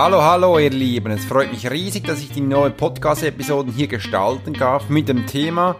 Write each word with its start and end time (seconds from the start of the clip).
Hallo, 0.00 0.22
hallo 0.22 0.60
ihr 0.60 0.70
Lieben, 0.70 1.10
es 1.10 1.24
freut 1.24 1.50
mich 1.50 1.68
riesig, 1.68 2.04
dass 2.04 2.20
ich 2.20 2.30
die 2.30 2.40
neue 2.40 2.70
Podcast-Episoden 2.70 3.72
hier 3.72 3.88
gestalten 3.88 4.52
darf 4.52 4.88
mit 4.88 5.08
dem 5.08 5.26
Thema 5.26 5.74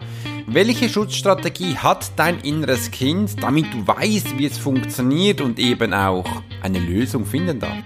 welche 0.45 0.89
Schutzstrategie 0.89 1.77
hat 1.77 2.11
dein 2.17 2.41
inneres 2.41 2.91
Kind, 2.91 3.41
damit 3.41 3.73
du 3.73 3.87
weißt, 3.87 4.37
wie 4.37 4.45
es 4.45 4.57
funktioniert 4.57 5.39
und 5.39 5.57
eben 5.57 5.93
auch 5.93 6.25
eine 6.61 6.79
Lösung 6.79 7.25
finden 7.25 7.61
darf? 7.61 7.77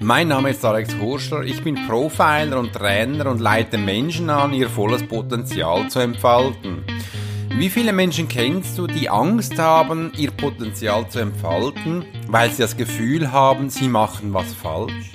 Mein 0.00 0.28
Name 0.28 0.50
ist 0.50 0.64
Alex 0.64 0.96
Horschler, 0.98 1.42
ich 1.42 1.62
bin 1.62 1.74
Profiler 1.86 2.58
und 2.58 2.72
Trainer 2.72 3.26
und 3.26 3.42
leite 3.42 3.76
Menschen 3.76 4.30
an, 4.30 4.54
ihr 4.54 4.70
volles 4.70 5.06
Potenzial 5.06 5.86
zu 5.90 5.98
entfalten. 5.98 6.82
Wie 7.58 7.68
viele 7.68 7.92
Menschen 7.92 8.28
kennst 8.28 8.78
du, 8.78 8.86
die 8.86 9.10
Angst 9.10 9.58
haben, 9.58 10.10
ihr 10.16 10.30
Potenzial 10.30 11.08
zu 11.08 11.18
entfalten, 11.18 12.04
weil 12.26 12.50
sie 12.50 12.62
das 12.62 12.76
Gefühl 12.76 13.30
haben, 13.30 13.68
sie 13.68 13.88
machen 13.88 14.32
was 14.32 14.52
falsch? 14.54 15.12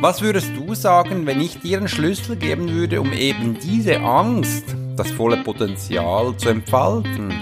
Was 0.00 0.20
würdest 0.20 0.50
du 0.56 0.74
sagen, 0.74 1.24
wenn 1.24 1.40
ich 1.40 1.60
dir 1.60 1.78
einen 1.78 1.88
Schlüssel 1.88 2.36
geben 2.36 2.70
würde, 2.70 3.00
um 3.00 3.12
eben 3.12 3.56
diese 3.58 4.00
Angst, 4.00 4.64
das 4.96 5.10
volle 5.12 5.38
Potenzial 5.38 6.36
zu 6.36 6.48
entfalten? 6.48 7.32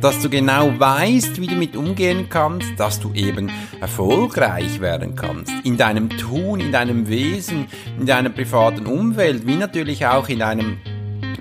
Dass 0.00 0.20
du 0.20 0.28
genau 0.28 0.78
weißt, 0.78 1.40
wie 1.40 1.46
du 1.46 1.56
mit 1.56 1.76
umgehen 1.76 2.28
kannst, 2.28 2.78
dass 2.78 3.00
du 3.00 3.12
eben 3.14 3.50
erfolgreich 3.80 4.80
werden 4.80 5.16
kannst. 5.16 5.52
In 5.64 5.78
deinem 5.78 6.10
Tun, 6.10 6.60
in 6.60 6.72
deinem 6.72 7.08
Wesen, 7.08 7.66
in 7.98 8.06
deiner 8.06 8.30
privaten 8.30 8.86
Umwelt, 8.86 9.46
wie 9.46 9.56
natürlich 9.56 10.06
auch 10.06 10.28
in 10.28 10.40
deinem 10.40 10.76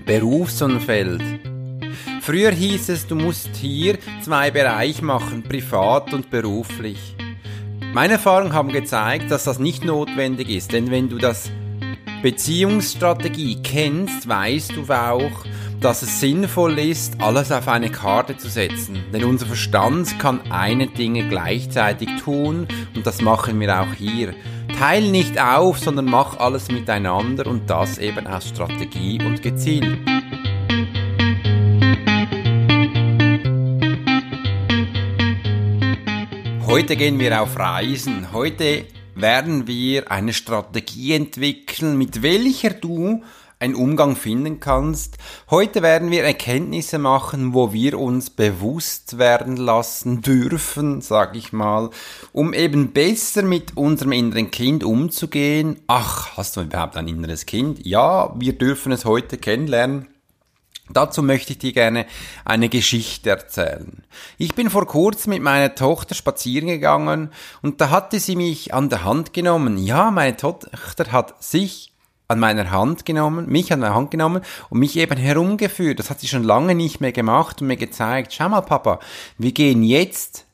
Berufsumfeld. 0.05 1.21
Früher 2.25 2.51
hieß 2.51 2.87
es, 2.87 3.05
du 3.05 3.15
musst 3.15 3.53
hier 3.57 3.97
zwei 4.21 4.49
Bereiche 4.49 5.03
machen, 5.03 5.43
privat 5.43 6.13
und 6.13 6.29
beruflich. 6.29 7.17
Meine 7.93 8.13
Erfahrungen 8.13 8.53
haben 8.53 8.71
gezeigt, 8.71 9.29
dass 9.29 9.43
das 9.43 9.59
nicht 9.59 9.83
notwendig 9.83 10.47
ist, 10.49 10.71
denn 10.71 10.89
wenn 10.89 11.09
du 11.09 11.17
das 11.17 11.51
Beziehungsstrategie 12.21 13.61
kennst, 13.61 14.25
weißt 14.25 14.71
du 14.77 14.83
auch, 14.93 15.45
dass 15.81 16.01
es 16.01 16.21
sinnvoll 16.21 16.79
ist, 16.79 17.19
alles 17.19 17.51
auf 17.51 17.67
eine 17.67 17.91
Karte 17.91 18.37
zu 18.37 18.47
setzen. 18.47 19.03
Denn 19.11 19.25
unser 19.25 19.47
Verstand 19.47 20.17
kann 20.17 20.49
eine 20.49 20.87
Dinge 20.87 21.27
gleichzeitig 21.27 22.07
tun 22.23 22.69
und 22.95 23.05
das 23.05 23.21
machen 23.21 23.59
wir 23.59 23.81
auch 23.81 23.93
hier. 23.93 24.33
Teil 24.79 25.11
nicht 25.11 25.37
auf, 25.37 25.77
sondern 25.77 26.05
mach 26.05 26.37
alles 26.37 26.71
miteinander 26.71 27.47
und 27.47 27.69
das 27.69 27.97
eben 27.97 28.25
aus 28.27 28.47
Strategie 28.47 29.21
und 29.21 29.41
gezielt. 29.41 29.99
Heute 36.73 36.95
gehen 36.95 37.19
wir 37.19 37.39
auf 37.39 37.59
Reisen. 37.59 38.33
Heute 38.33 38.85
werden 39.13 39.67
wir 39.67 40.11
eine 40.11 40.33
Strategie 40.33 41.13
entwickeln, 41.13 41.99
mit 41.99 42.23
welcher 42.23 42.71
du 42.71 43.21
einen 43.59 43.75
Umgang 43.75 44.15
finden 44.15 44.59
kannst. 44.59 45.19
Heute 45.51 45.83
werden 45.83 46.09
wir 46.09 46.23
Erkenntnisse 46.23 46.97
machen, 46.97 47.53
wo 47.53 47.73
wir 47.73 47.99
uns 47.99 48.31
bewusst 48.31 49.19
werden 49.19 49.55
lassen 49.55 50.23
dürfen, 50.23 51.01
sag 51.01 51.35
ich 51.35 51.53
mal, 51.53 51.91
um 52.31 52.55
eben 52.55 52.91
besser 52.91 53.43
mit 53.43 53.77
unserem 53.77 54.11
inneren 54.11 54.49
Kind 54.49 54.83
umzugehen. 54.83 55.79
Ach, 55.85 56.35
hast 56.37 56.57
du 56.57 56.61
überhaupt 56.61 56.97
ein 56.97 57.07
inneres 57.07 57.45
Kind? 57.45 57.85
Ja, 57.85 58.33
wir 58.35 58.57
dürfen 58.57 58.91
es 58.91 59.05
heute 59.05 59.37
kennenlernen. 59.37 60.07
Dazu 60.93 61.23
möchte 61.23 61.53
ich 61.53 61.59
dir 61.59 61.73
gerne 61.73 62.05
eine 62.45 62.69
Geschichte 62.69 63.29
erzählen. 63.29 64.03
Ich 64.37 64.55
bin 64.55 64.69
vor 64.69 64.87
kurzem 64.87 65.31
mit 65.31 65.41
meiner 65.41 65.75
Tochter 65.75 66.15
spazieren 66.15 66.67
gegangen 66.67 67.31
und 67.61 67.81
da 67.81 67.89
hatte 67.89 68.19
sie 68.19 68.35
mich 68.35 68.73
an 68.73 68.89
der 68.89 69.03
Hand 69.03 69.33
genommen. 69.33 69.77
Ja, 69.77 70.11
meine 70.11 70.37
Tochter 70.37 71.11
hat 71.11 71.43
sich 71.43 71.93
an 72.27 72.39
meiner 72.39 72.71
Hand 72.71 73.05
genommen, 73.05 73.47
mich 73.47 73.71
an 73.73 73.81
der 73.81 73.93
Hand 73.93 74.11
genommen 74.11 74.41
und 74.69 74.79
mich 74.79 74.97
eben 74.97 75.17
herumgeführt. 75.17 75.99
Das 75.99 76.09
hat 76.09 76.19
sie 76.19 76.27
schon 76.27 76.43
lange 76.43 76.75
nicht 76.75 77.01
mehr 77.01 77.11
gemacht 77.11 77.61
und 77.61 77.67
mir 77.67 77.77
gezeigt, 77.77 78.33
schau 78.33 78.49
mal 78.49 78.61
Papa, 78.61 78.99
wir 79.37 79.51
gehen 79.51 79.83
jetzt 79.83 80.45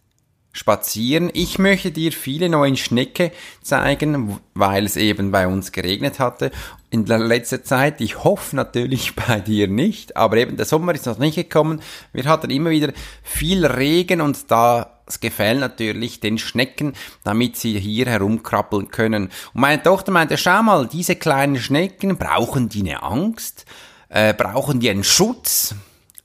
spazieren. 0.59 1.31
Ich 1.33 1.57
möchte 1.57 1.89
dir 1.89 2.11
viele 2.11 2.49
neue 2.49 2.75
Schnecke 2.75 3.31
zeigen, 3.61 4.39
weil 4.53 4.85
es 4.85 4.97
eben 4.97 5.31
bei 5.31 5.47
uns 5.47 5.71
geregnet 5.71 6.19
hatte 6.19 6.51
in 6.89 7.05
der 7.05 7.17
letzten 7.17 7.63
Zeit. 7.63 8.01
Ich 8.01 8.25
hoffe 8.25 8.57
natürlich 8.57 9.15
bei 9.27 9.39
dir 9.39 9.69
nicht, 9.69 10.17
aber 10.17 10.35
eben 10.35 10.57
der 10.57 10.65
Sommer 10.65 10.93
ist 10.93 11.05
noch 11.05 11.17
nicht 11.17 11.35
gekommen. 11.35 11.81
Wir 12.11 12.25
hatten 12.25 12.51
immer 12.51 12.71
wieder 12.71 12.91
viel 13.23 13.65
Regen 13.65 14.19
und 14.19 14.51
das 14.51 15.21
gefällt 15.21 15.61
natürlich 15.61 16.19
den 16.19 16.37
Schnecken, 16.37 16.91
damit 17.23 17.55
sie 17.55 17.79
hier 17.79 18.07
herumkrabbeln 18.07 18.89
können. 18.89 19.29
Und 19.53 19.61
meine 19.61 19.81
Tochter 19.81 20.11
meinte, 20.11 20.37
schau 20.37 20.61
mal, 20.61 20.87
diese 20.87 21.15
kleinen 21.15 21.55
Schnecken, 21.55 22.17
brauchen 22.17 22.67
die 22.67 22.81
eine 22.81 23.01
Angst? 23.01 23.65
Äh, 24.09 24.33
brauchen 24.33 24.81
die 24.81 24.89
einen 24.89 25.05
Schutz? 25.05 25.73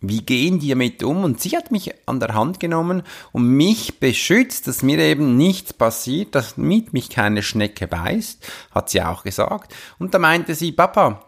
Wie 0.08 0.22
gehen 0.22 0.58
die 0.58 0.70
damit 0.70 1.02
um? 1.02 1.24
Und 1.24 1.40
sie 1.40 1.56
hat 1.56 1.70
mich 1.70 1.92
an 2.06 2.20
der 2.20 2.34
Hand 2.34 2.60
genommen 2.60 3.02
und 3.32 3.46
mich 3.46 4.00
beschützt, 4.00 4.66
dass 4.66 4.82
mir 4.82 4.98
eben 4.98 5.36
nichts 5.36 5.72
passiert, 5.72 6.34
dass 6.34 6.56
mit 6.56 6.92
mich 6.92 7.10
keine 7.10 7.42
Schnecke 7.42 7.86
beißt, 7.86 8.46
hat 8.72 8.90
sie 8.90 9.02
auch 9.02 9.22
gesagt. 9.24 9.74
Und 9.98 10.14
da 10.14 10.18
meinte 10.18 10.54
sie, 10.54 10.72
Papa, 10.72 11.24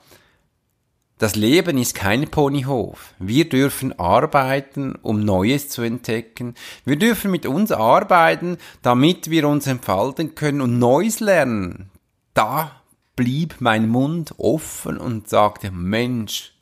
das 1.18 1.34
Leben 1.34 1.78
ist 1.78 1.94
kein 1.94 2.28
Ponyhof. 2.28 3.14
Wir 3.18 3.48
dürfen 3.48 3.98
arbeiten, 3.98 4.96
um 4.96 5.20
Neues 5.20 5.70
zu 5.70 5.80
entdecken. 5.80 6.54
Wir 6.84 6.96
dürfen 6.96 7.30
mit 7.30 7.46
uns 7.46 7.72
arbeiten, 7.72 8.58
damit 8.82 9.30
wir 9.30 9.48
uns 9.48 9.66
entfalten 9.66 10.34
können 10.34 10.60
und 10.60 10.78
Neues 10.78 11.20
lernen. 11.20 11.90
Da 12.34 12.82
blieb 13.16 13.56
mein 13.60 13.88
Mund 13.88 14.34
offen 14.36 14.98
und 14.98 15.26
sagte, 15.26 15.70
Mensch, 15.70 16.52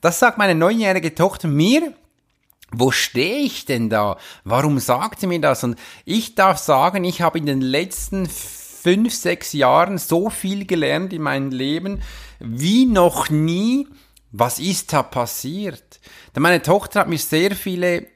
das 0.00 0.18
sagt 0.18 0.38
meine 0.38 0.54
neunjährige 0.54 1.14
Tochter 1.14 1.48
mir. 1.48 1.92
Wo 2.72 2.92
stehe 2.92 3.38
ich 3.38 3.64
denn 3.64 3.90
da? 3.90 4.16
Warum 4.44 4.78
sagt 4.78 5.20
sie 5.20 5.26
mir 5.26 5.40
das? 5.40 5.64
Und 5.64 5.76
ich 6.04 6.36
darf 6.36 6.58
sagen, 6.58 7.02
ich 7.04 7.20
habe 7.20 7.38
in 7.38 7.46
den 7.46 7.60
letzten 7.60 8.28
fünf, 8.28 9.12
sechs 9.12 9.52
Jahren 9.52 9.98
so 9.98 10.30
viel 10.30 10.66
gelernt 10.66 11.12
in 11.12 11.22
meinem 11.22 11.50
Leben 11.50 12.00
wie 12.38 12.86
noch 12.86 13.28
nie. 13.28 13.88
Was 14.32 14.60
ist 14.60 14.92
da 14.92 15.02
passiert? 15.02 16.00
Denn 16.34 16.42
meine 16.42 16.62
Tochter 16.62 17.00
hat 17.00 17.08
mir 17.08 17.18
sehr 17.18 17.56
viele 17.56 18.06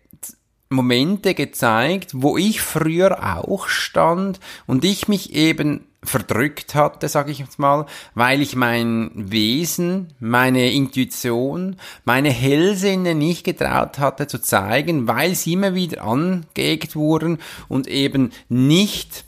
Momente 0.68 1.34
gezeigt, 1.34 2.12
wo 2.14 2.36
ich 2.36 2.60
früher 2.60 3.44
auch 3.44 3.68
stand 3.68 4.40
und 4.66 4.84
ich 4.84 5.08
mich 5.08 5.34
eben 5.34 5.86
verdrückt 6.04 6.74
hatte, 6.74 7.08
sage 7.08 7.32
ich 7.32 7.38
jetzt 7.38 7.58
mal, 7.58 7.86
weil 8.14 8.42
ich 8.42 8.56
mein 8.56 9.10
Wesen, 9.14 10.14
meine 10.20 10.72
Intuition, 10.72 11.76
meine 12.04 12.30
Hellsinne 12.30 13.14
nicht 13.14 13.44
getraut 13.44 13.98
hatte 13.98 14.26
zu 14.26 14.40
zeigen, 14.40 15.08
weil 15.08 15.34
sie 15.34 15.54
immer 15.54 15.74
wieder 15.74 16.04
angeeckt 16.04 16.96
wurden 16.96 17.38
und 17.68 17.86
eben 17.86 18.32
nicht 18.48 19.24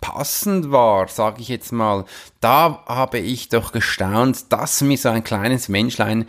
passend 0.00 0.70
war, 0.70 1.08
sage 1.08 1.42
ich 1.42 1.48
jetzt 1.48 1.72
mal. 1.72 2.04
Da 2.40 2.84
habe 2.86 3.18
ich 3.18 3.48
doch 3.48 3.72
gestaunt, 3.72 4.52
dass 4.52 4.80
mir 4.80 4.96
so 4.96 5.10
ein 5.10 5.24
kleines 5.24 5.68
Menschlein 5.68 6.26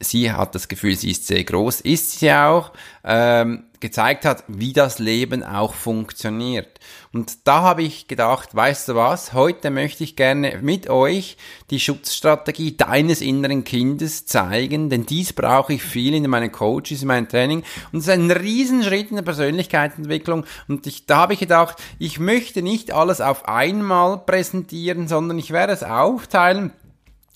sie 0.00 0.32
hat 0.32 0.54
das 0.54 0.68
Gefühl, 0.68 0.96
sie 0.96 1.10
ist 1.10 1.26
sehr 1.26 1.44
groß, 1.44 1.82
ist 1.82 2.18
sie 2.18 2.32
auch, 2.32 2.72
ähm, 3.04 3.64
gezeigt 3.80 4.24
hat, 4.24 4.44
wie 4.46 4.72
das 4.72 4.98
Leben 4.98 5.42
auch 5.42 5.74
funktioniert. 5.74 6.78
Und 7.12 7.46
da 7.48 7.62
habe 7.62 7.82
ich 7.82 8.06
gedacht, 8.06 8.54
weißt 8.54 8.88
du 8.88 8.94
was, 8.94 9.32
heute 9.32 9.70
möchte 9.70 10.04
ich 10.04 10.16
gerne 10.16 10.60
mit 10.62 10.88
euch 10.88 11.36
die 11.70 11.80
Schutzstrategie 11.80 12.76
deines 12.76 13.20
inneren 13.20 13.64
Kindes 13.64 14.26
zeigen, 14.26 14.90
denn 14.90 15.06
dies 15.06 15.32
brauche 15.32 15.72
ich 15.72 15.82
viel 15.82 16.14
in 16.14 16.28
meinen 16.30 16.52
Coaches, 16.52 17.02
in 17.02 17.08
meinem 17.08 17.28
Training. 17.28 17.64
Und 17.92 18.00
es 18.00 18.06
ist 18.06 18.12
ein 18.12 18.30
Riesenschritt 18.30 19.10
in 19.10 19.16
der 19.16 19.22
Persönlichkeitsentwicklung. 19.22 20.44
Und 20.68 20.86
ich, 20.86 21.06
da 21.06 21.16
habe 21.16 21.32
ich 21.32 21.40
gedacht, 21.40 21.78
ich 21.98 22.20
möchte 22.20 22.62
nicht 22.62 22.92
alles 22.92 23.20
auf 23.20 23.48
einmal 23.48 24.18
präsentieren, 24.18 25.08
sondern 25.08 25.38
ich 25.38 25.50
werde 25.50 25.72
es 25.72 25.82
aufteilen 25.82 26.72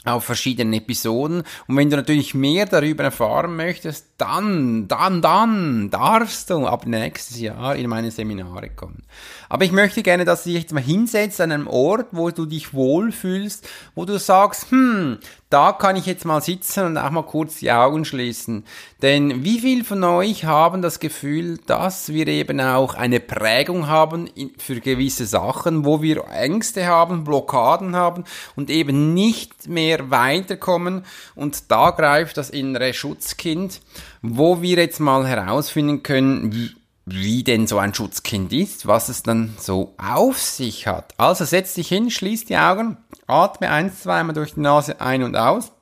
auf 0.05 0.25
verschiedenen 0.25 0.75
Episoden. 0.75 1.43
Und 1.67 1.77
wenn 1.77 1.91
du 1.91 1.97
natürlich 1.97 2.35
mehr 2.35 2.67
darüber 2.67 3.05
erfahren 3.05 3.57
möchtest, 3.57 4.07
dann, 4.19 4.87
dann, 4.89 5.23
dann 5.23 5.91
darfst 5.91 6.51
du 6.51 6.67
ab 6.67 6.87
nächstes 6.87 7.41
Jahr 7.41 7.77
in 7.77 7.89
meine 7.89 8.11
Seminare 8.11 8.71
kommen. 8.71 9.03
Aber 9.49 9.65
ich 9.65 9.73
möchte 9.73 10.03
gerne, 10.03 10.25
dass 10.25 10.45
du 10.45 10.51
dich 10.51 10.63
jetzt 10.63 10.73
mal 10.73 10.83
hinsetzt 10.83 11.41
an 11.41 11.53
einem 11.53 11.67
Ort, 11.67 12.09
wo 12.13 12.31
du 12.31 12.47
dich 12.47 12.75
wohlfühlst, 12.75 13.69
wo 13.95 14.05
du 14.05 14.19
sagst, 14.19 14.71
hm, 14.71 15.19
da 15.55 15.71
kann 15.71 15.95
ich 15.95 16.07
jetzt 16.07 16.25
mal 16.25 16.41
sitzen 16.41 16.85
und 16.85 16.99
auch 16.99 17.11
mal 17.11 17.23
kurz 17.23 17.61
die 17.61 17.71
Augen 17.71 18.05
schließen. 18.05 18.65
Denn 19.03 19.45
wie 19.45 19.61
viel 19.61 19.85
von 19.85 20.03
euch 20.03 20.45
haben 20.47 20.83
das 20.83 20.99
Gefühl, 20.99 21.59
dass 21.67 22.09
wir 22.09 22.27
eben 22.27 22.61
auch 22.61 22.95
eine 22.95 23.21
Prägung 23.21 23.87
haben 23.87 24.29
für 24.59 24.81
gewisse 24.81 25.27
Sachen, 25.27 25.85
wo 25.85 26.03
wir 26.03 26.25
Ängste 26.29 26.89
haben, 26.89 27.23
Blockaden 27.23 27.95
haben 27.95 28.25
und 28.57 28.69
eben 28.69 29.15
nicht 29.15 29.69
mehr 29.69 30.11
weiterkommen 30.11 31.05
und 31.37 31.71
da 31.71 31.93
greift 31.93 32.37
das 32.37 32.51
innere 32.51 32.93
Schutzkind, 32.93 33.81
wo 34.23 34.61
wir 34.61 34.79
jetzt 34.79 34.99
mal 34.99 35.25
herausfinden 35.25 36.03
können, 36.03 36.75
wie 37.07 37.45
denn 37.45 37.67
so 37.67 37.79
ein 37.79 37.95
Schutzkind 37.95 38.53
ist, 38.53 38.87
was 38.87 39.09
es 39.09 39.23
dann 39.23 39.55
so 39.59 39.95
auf 39.99 40.41
sich 40.41 40.87
hat. 40.87 41.15
Also 41.19 41.45
setz 41.45 41.75
dich 41.75 41.89
hin, 41.89 42.11
schließ 42.11 42.47
die 42.47 42.57
Augen, 42.57 42.97
atme 43.27 43.71
ein, 43.71 43.95
zweimal 43.95 44.35
durch 44.35 44.55
die 44.55 44.61
Nase 44.61 45.01
ein 45.01 45.23
und 45.23 45.37
aus, 45.37 45.73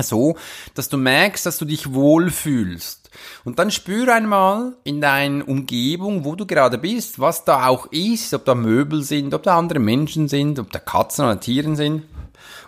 so, 0.00 0.36
dass 0.74 0.88
du 0.88 0.96
merkst, 0.96 1.46
dass 1.46 1.58
du 1.58 1.64
dich 1.64 1.92
wohlfühlst. 1.92 3.10
Und 3.44 3.58
dann 3.58 3.70
spüre 3.70 4.12
einmal 4.12 4.74
in 4.84 5.00
deiner 5.00 5.46
Umgebung, 5.46 6.24
wo 6.24 6.34
du 6.34 6.46
gerade 6.46 6.78
bist, 6.78 7.18
was 7.18 7.44
da 7.44 7.66
auch 7.66 7.86
ist, 7.86 8.32
ob 8.34 8.44
da 8.44 8.54
Möbel 8.54 9.02
sind, 9.02 9.34
ob 9.34 9.42
da 9.42 9.58
andere 9.58 9.80
Menschen 9.80 10.28
sind, 10.28 10.58
ob 10.58 10.70
da 10.72 10.78
Katzen 10.78 11.24
oder 11.24 11.40
Tieren 11.40 11.76
sind. 11.76 12.04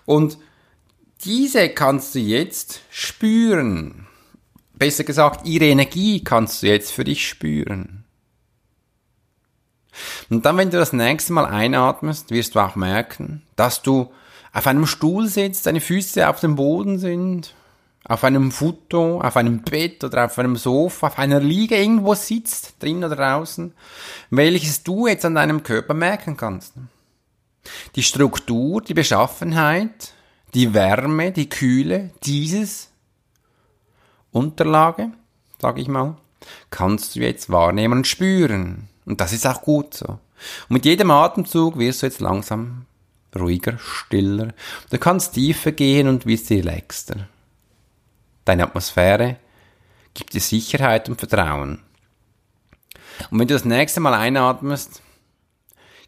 Und 0.05 0.39
diese 1.25 1.71
kannst 1.71 2.15
du 2.15 2.19
jetzt 2.19 2.81
spüren. 2.91 4.04
Besser 4.85 5.05
gesagt, 5.05 5.47
ihre 5.47 5.65
Energie 5.65 6.23
kannst 6.23 6.63
du 6.63 6.67
jetzt 6.67 6.93
für 6.93 7.05
dich 7.05 7.27
spüren. 7.27 8.05
Und 10.29 10.45
dann, 10.45 10.59
wenn 10.59 10.69
du 10.69 10.77
das 10.77 10.93
nächste 10.93 11.33
Mal 11.33 11.47
einatmest, 11.47 12.31
wirst 12.31 12.55
du 12.55 12.61
auch 12.61 12.77
merken, 12.77 13.41
dass 13.57 13.81
du 13.81 14.13
auf 14.53 14.67
einem 14.67 14.85
Stuhl 14.85 15.27
sitzt, 15.27 15.65
deine 15.65 15.81
Füße 15.81 16.29
auf 16.29 16.41
dem 16.41 16.57
Boden 16.57 16.99
sind, 16.99 17.55
auf 18.05 18.25
einem 18.25 18.53
Foto, 18.53 19.23
auf 19.23 19.39
einem 19.39 19.63
Bett 19.63 20.05
oder 20.05 20.27
auf 20.27 20.39
einem 20.39 20.57
Sofa, 20.57 21.07
auf 21.07 21.19
einer 21.19 21.41
Liege 21.41 21.79
irgendwo 21.79 22.15
sitzt, 22.15 22.75
drin 22.83 23.03
oder 23.03 23.17
draußen, 23.17 23.73
welches 24.29 24.83
du 24.83 25.07
jetzt 25.07 25.25
an 25.25 25.37
deinem 25.37 25.63
Körper 25.63 25.95
merken 25.95 26.37
kannst. 26.37 26.75
Die 27.97 28.03
Struktur, 28.03 28.83
die 28.83 28.93
Beschaffenheit, 28.93 30.13
die 30.53 30.75
Wärme, 30.75 31.33
die 31.33 31.49
Kühle 31.49 32.11
dieses 32.23 32.91
Unterlage, 34.35 35.11
sage 35.61 35.81
ich 35.81 35.89
mal, 35.89 36.17
kannst 36.71 37.15
du 37.15 37.21
jetzt 37.21 37.51
wahrnehmen 37.51 37.99
und 37.99 38.07
spüren. 38.07 38.89
Und 39.07 39.21
das 39.21 39.33
ist 39.33 39.47
auch 39.47 39.63
gut 39.63 39.95
so. 39.95 40.07
Und 40.09 40.71
mit 40.71 40.85
jedem 40.85 41.11
Atemzug 41.11 41.79
wirst 41.79 42.03
du 42.03 42.07
jetzt 42.07 42.21
langsam 42.21 42.87
ruhiger, 43.35 43.79
stiller. 43.79 44.49
Du 44.91 44.99
kannst 44.99 45.35
tiefer 45.35 45.73
gehen 45.73 46.09
und 46.09 46.27
wirst 46.27 46.51
relaxter. 46.51 47.29
Deine 48.45 48.65
Atmosphäre 48.65 49.37
gibt 50.13 50.35
dir 50.35 50.41
Sicherheit 50.41 51.09
und 51.09 51.19
Vertrauen. 51.19 51.81
Und 53.31 53.39
wenn 53.39 53.49
du 53.49 53.55
das 53.55 53.65
nächste 53.65 54.01
Mal 54.01 54.15
einatmest, 54.15 55.01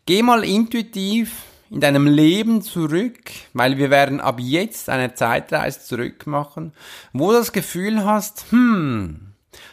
geh 0.05 0.23
mal 0.23 0.44
intuitiv 0.44 1.44
in 1.70 1.80
deinem 1.80 2.06
Leben 2.06 2.62
zurück, 2.62 3.30
weil 3.52 3.78
wir 3.78 3.90
werden 3.90 4.20
ab 4.20 4.38
jetzt 4.40 4.88
eine 4.88 5.14
Zeitreise 5.14 5.80
zurück 5.80 6.26
machen, 6.26 6.72
wo 7.12 7.30
du 7.30 7.38
das 7.38 7.52
Gefühl 7.52 8.04
hast, 8.04 8.46
hm, 8.50 9.32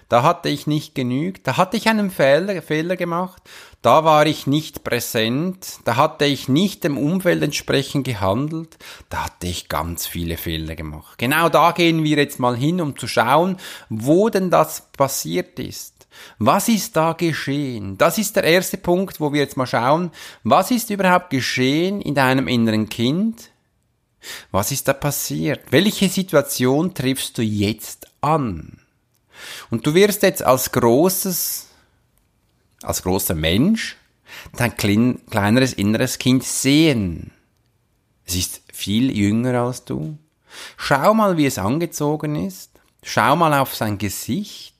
da 0.09 0.23
hatte 0.23 0.49
ich 0.49 0.67
nicht 0.67 0.95
genügt, 0.95 1.47
da 1.47 1.57
hatte 1.57 1.77
ich 1.77 1.87
einen 1.87 2.11
Fehler, 2.11 2.61
Fehler 2.61 2.95
gemacht, 2.95 3.41
da 3.81 4.05
war 4.05 4.25
ich 4.25 4.47
nicht 4.47 4.83
präsent, 4.83 5.79
da 5.85 5.97
hatte 5.97 6.25
ich 6.25 6.47
nicht 6.47 6.83
dem 6.83 6.97
Umfeld 6.97 7.43
entsprechend 7.43 8.05
gehandelt, 8.05 8.77
da 9.09 9.25
hatte 9.25 9.47
ich 9.47 9.69
ganz 9.69 10.07
viele 10.07 10.37
Fehler 10.37 10.75
gemacht. 10.75 11.17
Genau 11.17 11.49
da 11.49 11.71
gehen 11.71 12.03
wir 12.03 12.17
jetzt 12.17 12.39
mal 12.39 12.55
hin, 12.55 12.79
um 12.79 12.97
zu 12.97 13.07
schauen, 13.07 13.57
wo 13.89 14.29
denn 14.29 14.49
das 14.49 14.89
passiert 14.93 15.59
ist. 15.59 15.92
Was 16.37 16.69
ist 16.69 16.95
da 16.95 17.13
geschehen? 17.13 17.97
Das 17.97 18.17
ist 18.17 18.35
der 18.35 18.43
erste 18.43 18.77
Punkt, 18.77 19.19
wo 19.19 19.33
wir 19.33 19.41
jetzt 19.41 19.57
mal 19.57 19.67
schauen, 19.67 20.11
was 20.43 20.71
ist 20.71 20.89
überhaupt 20.89 21.29
geschehen 21.29 22.01
in 22.01 22.15
deinem 22.15 22.47
inneren 22.47 22.89
Kind? 22.89 23.49
Was 24.51 24.71
ist 24.71 24.87
da 24.87 24.93
passiert? 24.93 25.61
Welche 25.71 26.09
Situation 26.09 26.93
triffst 26.93 27.37
du 27.37 27.41
jetzt 27.41 28.07
an? 28.21 28.79
Und 29.69 29.85
du 29.85 29.93
wirst 29.93 30.23
jetzt 30.23 30.43
als 30.43 30.71
großes, 30.71 31.67
als 32.83 33.03
großer 33.03 33.35
Mensch 33.35 33.97
dein 34.55 34.75
klein, 34.75 35.21
kleineres 35.29 35.73
inneres 35.73 36.19
Kind 36.19 36.43
sehen. 36.43 37.31
Es 38.25 38.35
ist 38.35 38.61
viel 38.71 39.15
jünger 39.15 39.61
als 39.61 39.83
du. 39.85 40.17
Schau 40.77 41.13
mal, 41.13 41.37
wie 41.37 41.45
es 41.45 41.57
angezogen 41.57 42.35
ist. 42.35 42.71
Schau 43.01 43.35
mal 43.35 43.53
auf 43.59 43.75
sein 43.75 43.97
Gesicht. 43.97 44.72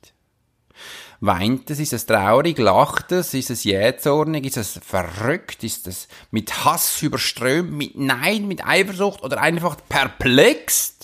Weint 1.26 1.70
es? 1.70 1.80
Ist 1.80 1.94
es 1.94 2.06
traurig? 2.06 2.58
Lacht 2.58 3.14
es? 3.14 3.34
Ist 3.34 3.50
es 3.50 3.64
jähzornig? 3.64 4.46
Ist 4.46 4.58
es 4.58 4.82
verrückt? 4.84 5.64
Ist 5.64 5.88
es 5.88 6.10
mit 6.32 6.66
Hass 6.66 7.02
überströmt? 7.02 7.72
Mit 7.72 7.98
Nein? 7.98 8.46
Mit 8.46 8.66
Eifersucht? 8.66 9.24
Oder 9.24 9.40
einfach 9.40 9.78
perplex? 9.88 10.98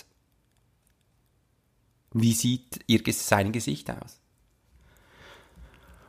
Wie 2.12 2.33
sieht 2.33 2.81
ihr, 2.88 3.01
sein 3.13 3.54
Gesicht 3.54 3.89
aus? 3.89 4.19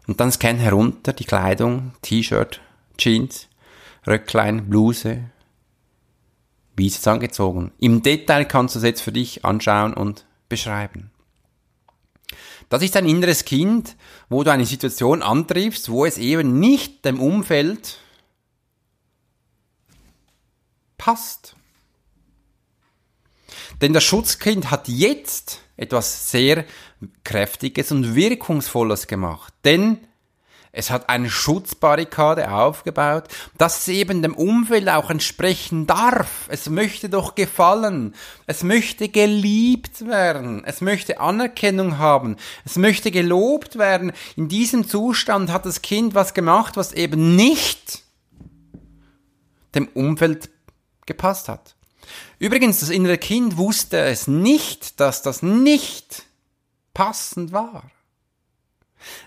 Und 0.09 0.19
dann 0.19 0.33
scan 0.33 0.57
herunter 0.57 1.13
die 1.13 1.25
Kleidung, 1.25 1.93
T-Shirt, 2.03 2.61
Jeans, 2.99 3.47
Röcklein, 4.09 4.69
Bluse. 4.69 5.31
Wie 6.75 6.89
ist 6.89 6.99
es 6.99 7.07
angezogen? 7.07 7.71
Im 7.79 8.03
Detail 8.03 8.45
kannst 8.45 8.75
du 8.75 8.81
es 8.81 8.85
jetzt 8.85 9.03
für 9.03 9.13
dich 9.13 9.45
anschauen 9.45 9.95
und 9.95 10.27
beschreiben. 10.49 11.13
Das 12.71 12.83
ist 12.83 12.97
ein 12.97 13.07
inneres 13.07 13.45
Kind, 13.45 13.97
wo 14.29 14.45
du 14.45 14.53
eine 14.53 14.65
Situation 14.65 15.23
antriffst, 15.23 15.91
wo 15.91 16.07
es 16.07 16.17
eben 16.17 16.59
nicht 16.61 17.05
dem 17.05 17.21
Umfeld 17.21 17.99
passt. 20.97 21.57
Denn 23.81 23.93
das 23.93 24.05
Schutzkind 24.05 24.71
hat 24.71 24.87
jetzt 24.89 25.61
etwas 25.77 26.31
sehr 26.31 26.65
Kräftiges 27.25 27.91
und 27.91 28.15
Wirkungsvolles 28.15 29.09
gemacht. 29.09 29.53
Denn 29.65 29.99
es 30.73 30.91
hat 30.91 31.09
eine 31.09 31.29
Schutzbarrikade 31.29 32.53
aufgebaut, 32.53 33.25
dass 33.59 33.81
es 33.81 33.89
eben 33.89 34.23
dem 34.23 34.35
Umfeld 34.35 34.89
auch 34.89 35.11
entsprechen 35.11 35.89
darf. 35.89 36.47
Es 36.49 36.69
möchte 36.69 37.09
doch 37.09 37.35
gefallen. 37.35 38.15
Es 38.47 38.63
möchte 38.63 39.09
geliebt 39.09 40.07
werden. 40.07 40.63
Es 40.65 40.81
möchte 40.81 41.19
Anerkennung 41.19 41.99
haben. 41.99 42.37
Es 42.65 42.77
möchte 42.77 43.11
gelobt 43.11 43.79
werden. 43.79 44.13
In 44.37 44.49
diesem 44.49 44.87
Zustand 44.87 45.51
hat 45.51 45.67
das 45.67 45.83
Kind 45.83 46.15
was 46.15 46.35
gemacht, 46.35 46.77
was 46.77 46.93
eben 46.93 47.35
nicht 47.35 48.05
dem 49.75 49.89
Umfeld 49.89 50.51
gepasst 51.05 51.49
hat. 51.49 51.75
Übrigens, 52.39 52.79
das 52.79 52.91
innere 52.91 53.19
Kind 53.19 53.57
wusste 53.57 53.99
es 53.99 54.29
nicht, 54.29 55.01
dass 55.01 55.23
das 55.23 55.43
nicht 55.43 56.23
passend 56.95 57.51
war. 57.53 57.91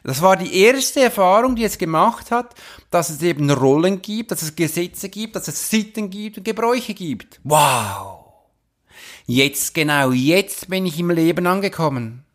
Das 0.03 0.21
war 0.21 0.35
die 0.37 0.55
erste 0.61 1.01
Erfahrung, 1.01 1.55
die 1.55 1.63
es 1.63 1.77
gemacht 1.77 2.31
hat, 2.31 2.55
dass 2.91 3.09
es 3.09 3.21
eben 3.21 3.49
Rollen 3.49 4.01
gibt, 4.01 4.31
dass 4.31 4.41
es 4.41 4.55
Gesetze 4.55 5.09
gibt, 5.09 5.35
dass 5.35 5.47
es 5.47 5.69
Sitten 5.69 6.09
gibt 6.09 6.37
und 6.37 6.43
Gebräuche 6.43 6.93
gibt. 6.93 7.39
Wow! 7.43 8.23
Jetzt, 9.25 9.73
genau 9.73 10.11
jetzt 10.11 10.69
bin 10.69 10.85
ich 10.85 10.99
im 10.99 11.09
Leben 11.09 11.47
angekommen. 11.47 12.25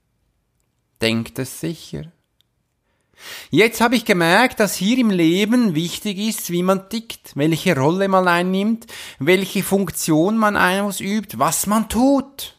Denkt 1.00 1.38
es 1.38 1.60
sicher. 1.60 2.10
Jetzt 3.50 3.80
habe 3.80 3.96
ich 3.96 4.04
gemerkt, 4.04 4.60
dass 4.60 4.74
hier 4.74 4.98
im 4.98 5.10
Leben 5.10 5.74
wichtig 5.74 6.18
ist, 6.18 6.50
wie 6.50 6.62
man 6.62 6.88
tickt, 6.88 7.32
welche 7.34 7.76
Rolle 7.76 8.08
man 8.08 8.28
einnimmt, 8.28 8.86
welche 9.18 9.62
Funktion 9.62 10.36
man 10.36 10.56
ausübt, 10.56 11.38
was 11.38 11.66
man 11.66 11.88
tut. 11.88 12.56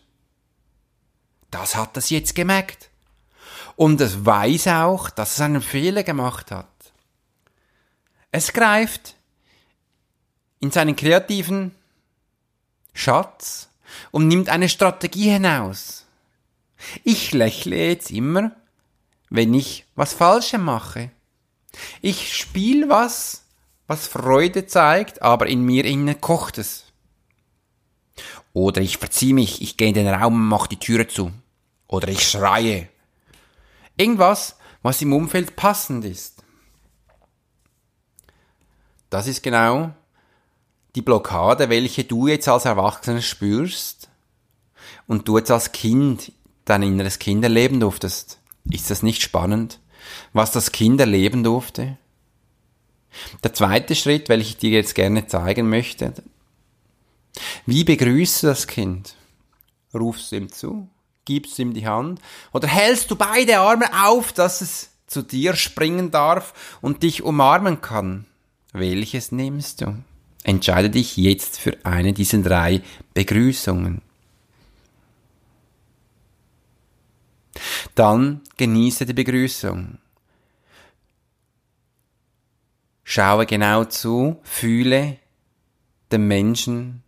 Das 1.50 1.75
hat 1.75 1.98
es 1.98 2.09
jetzt 2.09 2.36
gemerkt. 2.36 2.88
Und 3.79 4.01
es 4.01 4.25
weiß 4.25 4.67
auch, 4.67 5.09
dass 5.09 5.33
es 5.33 5.41
einen 5.41 5.62
Fehler 5.62 6.03
gemacht 6.03 6.51
hat. 6.51 6.67
Es 8.31 8.51
greift 8.51 9.15
in 10.59 10.71
seinen 10.71 10.95
kreativen 10.95 11.71
Schatz 12.93 13.69
und 14.12 14.27
nimmt 14.27 14.50
eine 14.50 14.67
Strategie 14.67 15.29
hinaus. 15.29 16.05
Ich 17.03 17.31
lächle 17.33 17.88
jetzt 17.88 18.12
immer 18.12 18.51
wenn 19.29 19.53
ich 19.53 19.86
was 19.95 20.13
Falsches 20.13 20.59
mache. 20.59 21.12
Ich 22.01 22.36
spiele 22.36 22.89
was, 22.89 23.45
was 23.88 24.07
Freude 24.07 24.65
zeigt, 24.65 25.21
aber 25.21 25.48
in 25.48 25.63
mir 25.63 25.86
innen 25.86 26.19
kocht 26.19 26.57
es. 26.57 26.86
Oder 28.53 28.81
ich 28.81 28.98
verzieh 28.98 29.33
mich, 29.33 29.62
ich 29.62 29.77
gehe 29.77 29.89
in 29.89 29.93
den 29.93 30.07
Raum 30.07 30.33
und 30.33 30.48
mach 30.48 30.67
die 30.67 30.79
Türe 30.79 31.07
zu. 31.07 31.31
Oder 31.88 32.09
ich 32.09 32.27
schreie. 32.27 32.89
Irgendwas, 34.00 34.56
was 34.82 35.01
im 35.01 35.12
Umfeld 35.12 35.58
passend 35.58 36.06
ist. 36.06 36.41
Das 39.10 39.27
ist 39.27 39.44
genau 39.44 39.94
die 40.96 41.01
Blockade, 41.01 41.70
welche 41.70 42.06
du 42.06 42.27
jetzt 42.27 42.48
als 42.48 42.63
Erwachsener 42.63 43.22
spürst 43.22 44.10
und 45.06 45.27
du 45.27 45.38
jetzt 45.38 45.51
als 45.51 45.74
Kind 45.74 46.32
dein 46.63 46.82
inneres 46.82 47.20
Kind 47.20 47.44
erleben 47.44 47.82
durftest. 47.82 48.39
Ist 48.72 48.89
das 48.89 49.03
nicht 49.03 49.22
spannend, 49.22 49.82
was 50.32 50.51
das 50.51 50.72
Kind 50.72 51.01
erleben 51.01 51.44
durfte? 51.44 51.98
Der 53.44 53.53
zweite 53.53 53.96
Schritt, 53.96 54.29
welchen 54.29 54.48
ich 54.48 54.58
dir 54.58 54.70
jetzt 54.70 54.96
gerne 54.96 55.27
zeigen 55.27 55.70
möchte. 55.70 56.13
Wie 57.65 57.84
begrüßt 57.84 58.44
du 58.44 58.48
das 58.48 58.65
Kind? 58.65 59.15
Rufst 59.94 60.32
du 60.32 60.38
ihm 60.38 60.50
zu? 60.50 60.88
Gibst 61.29 61.59
ihm 61.59 61.75
die 61.75 61.86
Hand? 61.86 62.19
Oder 62.53 62.67
hältst 62.67 63.12
du 63.12 63.15
beide 63.15 63.59
Arme 63.59 63.86
auf, 64.03 64.33
dass 64.33 64.62
es 64.62 64.89
zu 65.05 65.21
dir 65.21 65.55
springen 65.55 66.09
darf 66.09 66.79
und 66.81 67.03
dich 67.03 67.21
umarmen 67.21 67.81
kann. 67.81 68.25
Welches 68.74 69.31
nimmst 69.31 69.81
du? 69.81 69.95
Entscheide 70.43 70.89
dich 70.89 71.17
jetzt 71.17 71.59
für 71.59 71.77
eine 71.83 72.13
dieser 72.13 72.39
drei 72.39 72.81
Begrüßungen. 73.13 74.01
Dann 77.93 78.41
genieße 78.57 79.05
die 79.05 79.13
Begrüßung. 79.13 80.00
Schaue 83.03 83.45
genau 83.45 83.86
zu, 83.86 84.39
fühle 84.41 85.19
den 86.12 86.27
Menschen, 86.27 87.03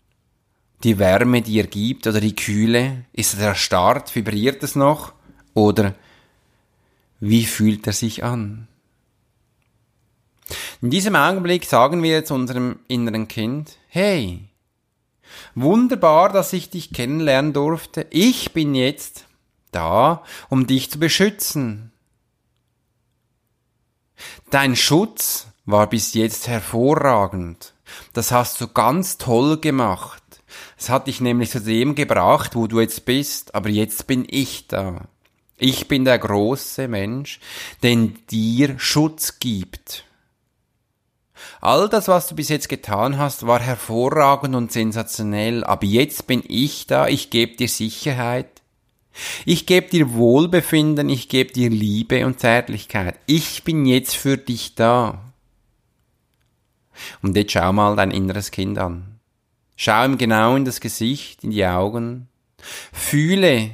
die 0.84 1.00
Wärme, 1.00 1.42
die 1.42 1.60
er 1.60 1.68
gibt, 1.68 2.08
oder 2.08 2.20
die 2.20 2.36
Kühle. 2.36 3.06
Ist 3.14 3.40
er 3.40 3.50
erstarrt? 3.50 4.16
Vibriert 4.16 4.64
es 4.64 4.76
noch? 4.76 5.14
Oder 5.54 5.96
wie 7.20 7.46
fühlt 7.46 7.88
er 7.88 7.94
sich 7.94 8.24
an? 8.24 8.68
In 10.82 10.90
diesem 10.90 11.16
Augenblick 11.16 11.66
sagen 11.66 12.02
wir 12.04 12.26
zu 12.26 12.34
unserem 12.34 12.80
inneren 12.88 13.28
Kind, 13.28 13.78
hey, 13.88 14.50
wunderbar, 15.56 16.30
dass 16.30 16.54
ich 16.54 16.70
dich 16.70 16.92
kennenlernen 16.92 17.54
durfte. 17.54 18.08
Ich 18.10 18.54
bin 18.54 18.76
jetzt 18.76 19.26
da, 19.72 20.24
um 20.50 20.68
dich 20.68 20.92
zu 20.92 21.00
beschützen. 21.00 21.92
Dein 24.50 24.76
Schutz 24.76 25.48
war 25.66 25.88
bis 25.88 26.14
jetzt 26.14 26.48
hervorragend. 26.48 27.74
Das 28.14 28.32
hast 28.32 28.60
du 28.62 28.68
ganz 28.68 29.18
toll 29.18 29.60
gemacht. 29.60 30.21
Es 30.82 30.90
hat 30.90 31.06
dich 31.06 31.22
nämlich 31.22 31.52
zu 31.52 31.62
dem 31.62 31.94
gebracht, 31.94 32.56
wo 32.56 32.66
du 32.66 32.80
jetzt 32.80 33.06
bist, 33.06 33.54
aber 33.54 33.70
jetzt 33.70 34.08
bin 34.08 34.26
ich 34.28 34.66
da. 34.66 35.02
Ich 35.60 35.88
bin 35.88 36.06
der 36.06 36.18
große 36.18 36.88
Mensch, 36.88 37.40
den 37.84 38.18
dir 38.32 38.80
Schutz 38.80 39.38
gibt. 39.38 40.06
All 41.60 41.88
das, 41.88 42.08
was 42.08 42.28
du 42.28 42.36
bis 42.36 42.50
jetzt 42.50 42.68
getan 42.68 43.20
hast, 43.20 43.46
war 43.46 43.60
hervorragend 43.60 44.56
und 44.56 44.72
sensationell, 44.72 45.64
aber 45.64 45.86
jetzt 45.86 46.26
bin 46.26 46.42
ich 46.48 46.88
da, 46.88 47.08
ich 47.08 47.30
gebe 47.30 47.56
dir 47.56 47.70
Sicherheit, 47.70 48.50
ich 49.46 49.68
gebe 49.68 49.88
dir 49.88 50.16
Wohlbefinden, 50.16 51.10
ich 51.10 51.30
gebe 51.30 51.54
dir 51.54 51.70
Liebe 51.70 52.26
und 52.26 52.40
Zärtlichkeit. 52.40 53.20
Ich 53.28 53.64
bin 53.64 53.86
jetzt 53.86 54.16
für 54.16 54.36
dich 54.36 54.74
da. 54.74 55.32
Und 57.22 57.38
jetzt 57.38 57.52
schau 57.52 57.72
mal 57.72 57.96
dein 57.96 58.10
inneres 58.10 58.50
Kind 58.50 58.80
an. 58.80 59.11
Schau 59.84 60.06
ihm 60.06 60.20
genau 60.20 60.56
in 60.56 60.64
das 60.64 60.80
Gesicht, 60.80 61.44
in 61.44 61.50
die 61.50 61.66
Augen. 61.66 62.28
Fühle 62.94 63.72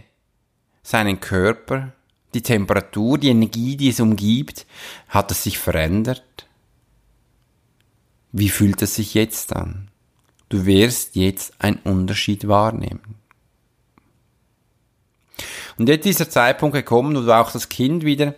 seinen 0.81 1.19
Körper, 1.19 1.91
die 2.33 2.41
Temperatur, 2.41 3.17
die 3.17 3.27
Energie, 3.27 3.75
die 3.75 3.89
es 3.89 3.99
umgibt. 3.99 4.65
Hat 5.09 5.31
es 5.31 5.43
sich 5.43 5.59
verändert? 5.59 6.47
Wie 8.31 8.47
fühlt 8.47 8.81
es 8.81 8.95
sich 8.95 9.15
jetzt 9.15 9.53
an? 9.53 9.91
Du 10.47 10.65
wirst 10.65 11.17
jetzt 11.17 11.55
einen 11.59 11.79
Unterschied 11.79 12.47
wahrnehmen. 12.47 13.15
Und 15.77 15.89
jetzt 15.89 16.05
ist 16.05 16.21
der 16.21 16.29
Zeitpunkt 16.29 16.73
gekommen, 16.73 17.17
wo 17.17 17.21
du 17.21 17.37
auch 17.37 17.51
das 17.51 17.67
Kind 17.67 18.05
wieder 18.05 18.33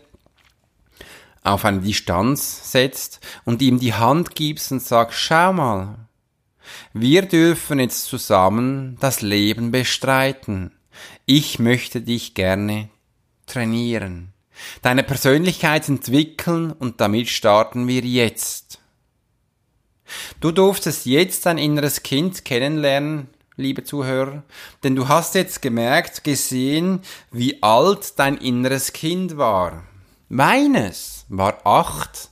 auf 1.44 1.66
eine 1.66 1.82
Distanz 1.82 2.72
setzt 2.72 3.20
und 3.46 3.62
ihm 3.62 3.80
die 3.80 3.94
Hand 3.94 4.34
gibst 4.34 4.72
und 4.72 4.82
sagst, 4.82 5.20
schau 5.20 5.54
mal, 5.54 6.09
wir 6.94 7.24
dürfen 7.24 7.80
jetzt 7.80 8.06
zusammen 8.06 8.98
das 9.00 9.22
Leben 9.22 9.72
bestreiten. 9.72 10.72
Ich 11.26 11.60
möchte 11.60 12.02
dich 12.02 12.34
gerne 12.34 12.90
trainieren, 13.46 14.34
deine 14.82 15.04
Persönlichkeit 15.04 15.88
entwickeln 15.90 16.72
und 16.72 17.02
damit 17.02 17.30
starten 17.30 17.88
wir 17.88 18.02
jetzt. 18.02 18.80
Du 20.40 20.52
durftest 20.52 21.06
jetzt 21.06 21.46
dein 21.46 21.58
inneres 21.58 22.04
Kind 22.04 22.46
kennenlernen, 22.46 23.28
liebe 23.56 23.84
Zuhörer, 23.84 24.44
denn 24.84 24.96
du 24.96 25.08
hast 25.08 25.36
jetzt 25.36 25.62
gemerkt, 25.62 26.24
gesehen, 26.24 27.02
wie 27.32 27.62
alt 27.62 28.18
dein 28.18 28.38
inneres 28.38 28.94
Kind 28.94 29.38
war. 29.38 29.84
Meines 30.30 31.26
war 31.30 31.66
acht, 31.66 32.30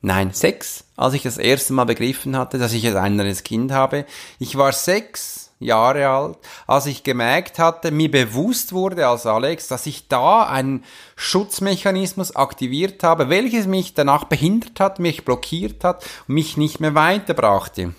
nein, 0.00 0.32
sechs, 0.32 0.85
als 0.96 1.14
ich 1.14 1.22
das 1.22 1.38
erste 1.38 1.72
Mal 1.72 1.84
begriffen 1.84 2.36
hatte, 2.36 2.58
dass 2.58 2.72
ich 2.72 2.86
ein 2.86 3.12
inneres 3.12 3.42
Kind 3.42 3.72
habe. 3.72 4.06
Ich 4.38 4.56
war 4.56 4.72
sechs 4.72 5.50
Jahre 5.58 6.08
alt, 6.08 6.38
als 6.66 6.86
ich 6.86 7.02
gemerkt 7.02 7.58
hatte, 7.58 7.90
mir 7.90 8.10
bewusst 8.10 8.72
wurde 8.72 9.06
als 9.06 9.24
Alex, 9.24 9.68
dass 9.68 9.86
ich 9.86 10.08
da 10.08 10.42
einen 10.42 10.84
Schutzmechanismus 11.16 12.36
aktiviert 12.36 13.02
habe, 13.02 13.30
welches 13.30 13.66
mich 13.66 13.94
danach 13.94 14.24
behindert 14.24 14.80
hat, 14.80 14.98
mich 14.98 15.24
blockiert 15.24 15.82
hat 15.82 16.04
und 16.28 16.34
mich 16.34 16.56
nicht 16.56 16.80
mehr 16.80 16.94
weiterbrachte 16.94 17.94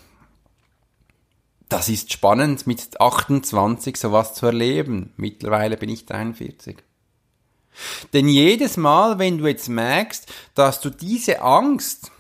das 1.69 1.89
ist 1.89 2.13
spannend, 2.13 2.65
mit 2.65 2.99
28 2.99 3.97
sowas 3.97 4.33
zu 4.33 4.45
erleben. 4.45 5.13
Mittlerweile 5.17 5.77
bin 5.77 5.89
ich 5.89 6.05
43. 6.05 6.77
Denn 8.13 8.27
jedes 8.27 8.77
Mal, 8.77 9.19
wenn 9.19 9.37
du 9.37 9.47
jetzt 9.47 9.69
merkst, 9.69 10.31
dass 10.55 10.79
du 10.79 10.89
diese 10.89 11.41
Angst 11.41 12.11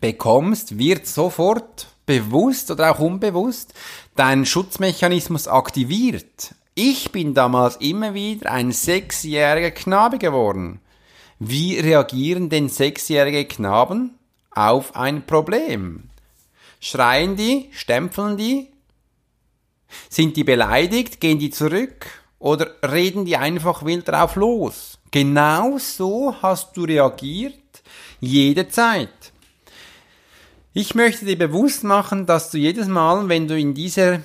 bekommst, 0.00 0.78
wird 0.78 1.06
sofort 1.06 1.88
bewusst 2.06 2.70
oder 2.70 2.90
auch 2.90 2.98
unbewusst 2.98 3.74
dein 4.16 4.46
Schutzmechanismus 4.46 5.46
aktiviert. 5.46 6.54
Ich 6.74 7.12
bin 7.12 7.34
damals 7.34 7.76
immer 7.76 8.14
wieder 8.14 8.52
ein 8.52 8.72
sechsjähriger 8.72 9.72
Knabe 9.72 10.18
geworden. 10.18 10.80
Wie 11.38 11.78
reagieren 11.78 12.48
denn 12.48 12.68
sechsjährige 12.68 13.44
Knaben 13.44 14.18
auf 14.50 14.96
ein 14.96 15.26
Problem? 15.26 16.04
Schreien 16.80 17.36
die? 17.36 17.68
Stempeln 17.72 18.36
die? 18.36 18.68
Sind 20.08 20.36
die 20.36 20.44
beleidigt? 20.44 21.20
Gehen 21.20 21.38
die 21.38 21.50
zurück? 21.50 22.06
Oder 22.38 22.70
reden 22.82 23.24
die 23.24 23.36
einfach 23.36 23.84
wild 23.84 24.08
drauf 24.08 24.36
los? 24.36 24.98
Genau 25.10 25.78
so 25.78 26.34
hast 26.42 26.76
du 26.76 26.84
reagiert 26.84 27.54
jede 28.20 28.68
Zeit. 28.68 29.08
Ich 30.80 30.94
möchte 30.94 31.24
dir 31.24 31.36
bewusst 31.36 31.82
machen, 31.82 32.24
dass 32.24 32.52
du 32.52 32.56
jedes 32.56 32.86
Mal, 32.86 33.28
wenn 33.28 33.48
du 33.48 33.58
in 33.58 33.74
dieser 33.74 34.20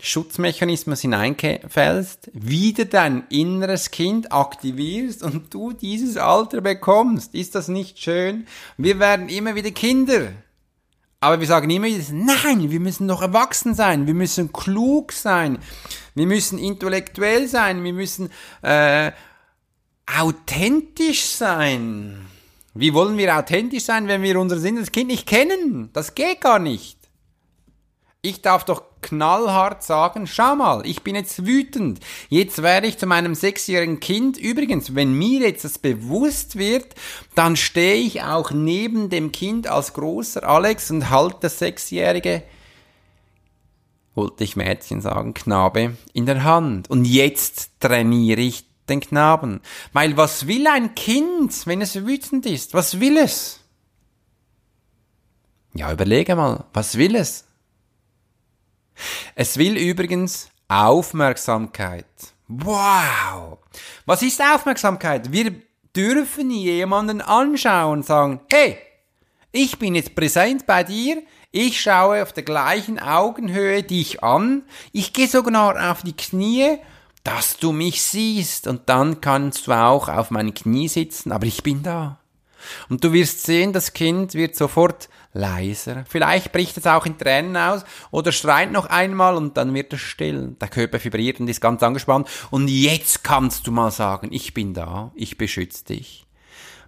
Schutzmechanismus 0.00 1.02
hineinfällst, 1.02 2.30
wieder 2.32 2.86
dein 2.86 3.26
inneres 3.28 3.90
Kind 3.90 4.32
aktivierst 4.32 5.22
und 5.22 5.52
du 5.52 5.74
dieses 5.74 6.16
Alter 6.16 6.62
bekommst. 6.62 7.34
Ist 7.34 7.54
das 7.54 7.68
nicht 7.68 7.98
schön? 7.98 8.46
Wir 8.78 8.98
werden 8.98 9.28
immer 9.28 9.54
wieder 9.54 9.72
Kinder. 9.72 10.32
Aber 11.20 11.38
wir 11.38 11.46
sagen 11.46 11.68
immer, 11.68 11.88
nein, 12.12 12.70
wir 12.70 12.80
müssen 12.80 13.06
doch 13.06 13.20
erwachsen 13.20 13.74
sein, 13.74 14.06
wir 14.06 14.14
müssen 14.14 14.54
klug 14.54 15.12
sein, 15.12 15.58
wir 16.14 16.26
müssen 16.26 16.58
intellektuell 16.58 17.46
sein, 17.46 17.84
wir 17.84 17.92
müssen 17.92 18.30
äh, 18.62 19.12
authentisch 20.06 21.26
sein. 21.26 22.31
Wie 22.74 22.94
wollen 22.94 23.18
wir 23.18 23.36
authentisch 23.36 23.84
sein, 23.84 24.08
wenn 24.08 24.22
wir 24.22 24.40
unser 24.40 24.62
inneres 24.64 24.92
Kind 24.92 25.08
nicht 25.08 25.26
kennen? 25.26 25.90
Das 25.92 26.14
geht 26.14 26.40
gar 26.40 26.58
nicht. 26.58 26.98
Ich 28.22 28.40
darf 28.40 28.64
doch 28.64 28.84
knallhart 29.02 29.82
sagen, 29.82 30.28
schau 30.28 30.54
mal, 30.54 30.86
ich 30.86 31.02
bin 31.02 31.16
jetzt 31.16 31.44
wütend. 31.44 31.98
Jetzt 32.28 32.62
werde 32.62 32.86
ich 32.86 32.96
zu 32.96 33.06
meinem 33.06 33.34
sechsjährigen 33.34 33.98
Kind. 33.98 34.38
Übrigens, 34.38 34.94
wenn 34.94 35.12
mir 35.12 35.40
jetzt 35.40 35.64
das 35.64 35.78
bewusst 35.78 36.56
wird, 36.56 36.94
dann 37.34 37.56
stehe 37.56 37.96
ich 37.96 38.22
auch 38.22 38.52
neben 38.52 39.10
dem 39.10 39.32
Kind 39.32 39.66
als 39.66 39.92
großer 39.92 40.44
Alex 40.44 40.90
und 40.92 41.10
halte 41.10 41.38
das 41.40 41.58
sechsjährige, 41.58 42.44
wollte 44.14 44.44
ich 44.44 44.56
Mädchen 44.56 45.00
sagen, 45.00 45.34
Knabe, 45.34 45.96
in 46.12 46.24
der 46.24 46.44
Hand. 46.44 46.88
Und 46.88 47.04
jetzt 47.04 47.80
trainiere 47.80 48.40
ich 48.40 48.71
den 48.88 49.00
Knaben. 49.00 49.60
Weil 49.92 50.16
was 50.16 50.46
will 50.46 50.66
ein 50.66 50.94
Kind, 50.94 51.66
wenn 51.66 51.80
es 51.80 51.94
wütend 52.06 52.46
ist? 52.46 52.74
Was 52.74 53.00
will 53.00 53.16
es? 53.16 53.60
Ja, 55.74 55.90
überlege 55.92 56.36
mal, 56.36 56.64
was 56.72 56.98
will 56.98 57.16
es? 57.16 57.46
Es 59.34 59.56
will 59.56 59.76
übrigens 59.76 60.50
Aufmerksamkeit. 60.68 62.06
Wow! 62.48 63.58
Was 64.04 64.22
ist 64.22 64.42
Aufmerksamkeit? 64.42 65.32
Wir 65.32 65.54
dürfen 65.96 66.50
jemanden 66.50 67.20
anschauen 67.20 67.98
und 67.98 68.06
sagen, 68.06 68.40
hey, 68.50 68.78
ich 69.52 69.78
bin 69.78 69.94
jetzt 69.94 70.14
präsent 70.14 70.66
bei 70.66 70.84
dir, 70.84 71.22
ich 71.50 71.80
schaue 71.80 72.22
auf 72.22 72.32
der 72.32 72.42
gleichen 72.42 72.98
Augenhöhe 72.98 73.82
dich 73.82 74.22
an, 74.22 74.64
ich 74.92 75.12
gehe 75.12 75.28
sogar 75.28 75.90
auf 75.90 76.02
die 76.02 76.16
Knie, 76.16 76.78
dass 77.24 77.56
du 77.56 77.72
mich 77.72 78.02
siehst 78.02 78.66
und 78.66 78.88
dann 78.88 79.20
kannst 79.20 79.66
du 79.66 79.72
auch 79.72 80.08
auf 80.08 80.30
meinen 80.30 80.54
Knie 80.54 80.88
sitzen, 80.88 81.32
aber 81.32 81.46
ich 81.46 81.62
bin 81.62 81.82
da. 81.82 82.18
Und 82.88 83.02
du 83.04 83.12
wirst 83.12 83.44
sehen, 83.44 83.72
das 83.72 83.92
Kind 83.92 84.34
wird 84.34 84.56
sofort 84.56 85.08
leiser. 85.32 86.04
Vielleicht 86.08 86.52
bricht 86.52 86.76
es 86.76 86.86
auch 86.86 87.06
in 87.06 87.18
Tränen 87.18 87.56
aus 87.56 87.84
oder 88.10 88.32
schreit 88.32 88.72
noch 88.72 88.86
einmal 88.86 89.36
und 89.36 89.56
dann 89.56 89.74
wird 89.74 89.92
es 89.92 90.00
still. 90.00 90.56
Der 90.60 90.68
Körper 90.68 91.02
vibriert 91.02 91.40
und 91.40 91.48
ist 91.48 91.60
ganz 91.60 91.82
angespannt. 91.82 92.28
Und 92.50 92.68
jetzt 92.68 93.24
kannst 93.24 93.66
du 93.66 93.72
mal 93.72 93.90
sagen, 93.90 94.28
ich 94.30 94.54
bin 94.54 94.74
da, 94.74 95.12
ich 95.14 95.38
beschütze 95.38 95.84
dich. 95.84 96.26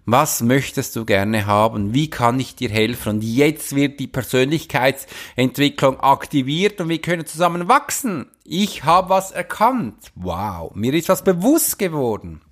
Was 0.06 0.42
möchtest 0.42 0.96
du 0.96 1.06
gerne 1.06 1.46
haben? 1.46 1.94
Wie 1.94 2.10
kann 2.10 2.38
ich 2.38 2.54
dir 2.54 2.68
helfen? 2.68 3.16
Und 3.16 3.24
jetzt 3.24 3.74
wird 3.74 3.98
die 4.00 4.06
Persönlichkeitsentwicklung 4.06 5.98
aktiviert 6.00 6.78
und 6.80 6.90
wir 6.90 7.00
können 7.00 7.24
zusammen 7.24 7.68
wachsen. 7.68 8.26
Ich 8.46 8.84
habe 8.84 9.08
was 9.08 9.30
erkannt. 9.30 10.12
Wow, 10.14 10.74
mir 10.74 10.92
ist 10.92 11.08
was 11.08 11.24
bewusst 11.24 11.78
geworden. 11.78 12.42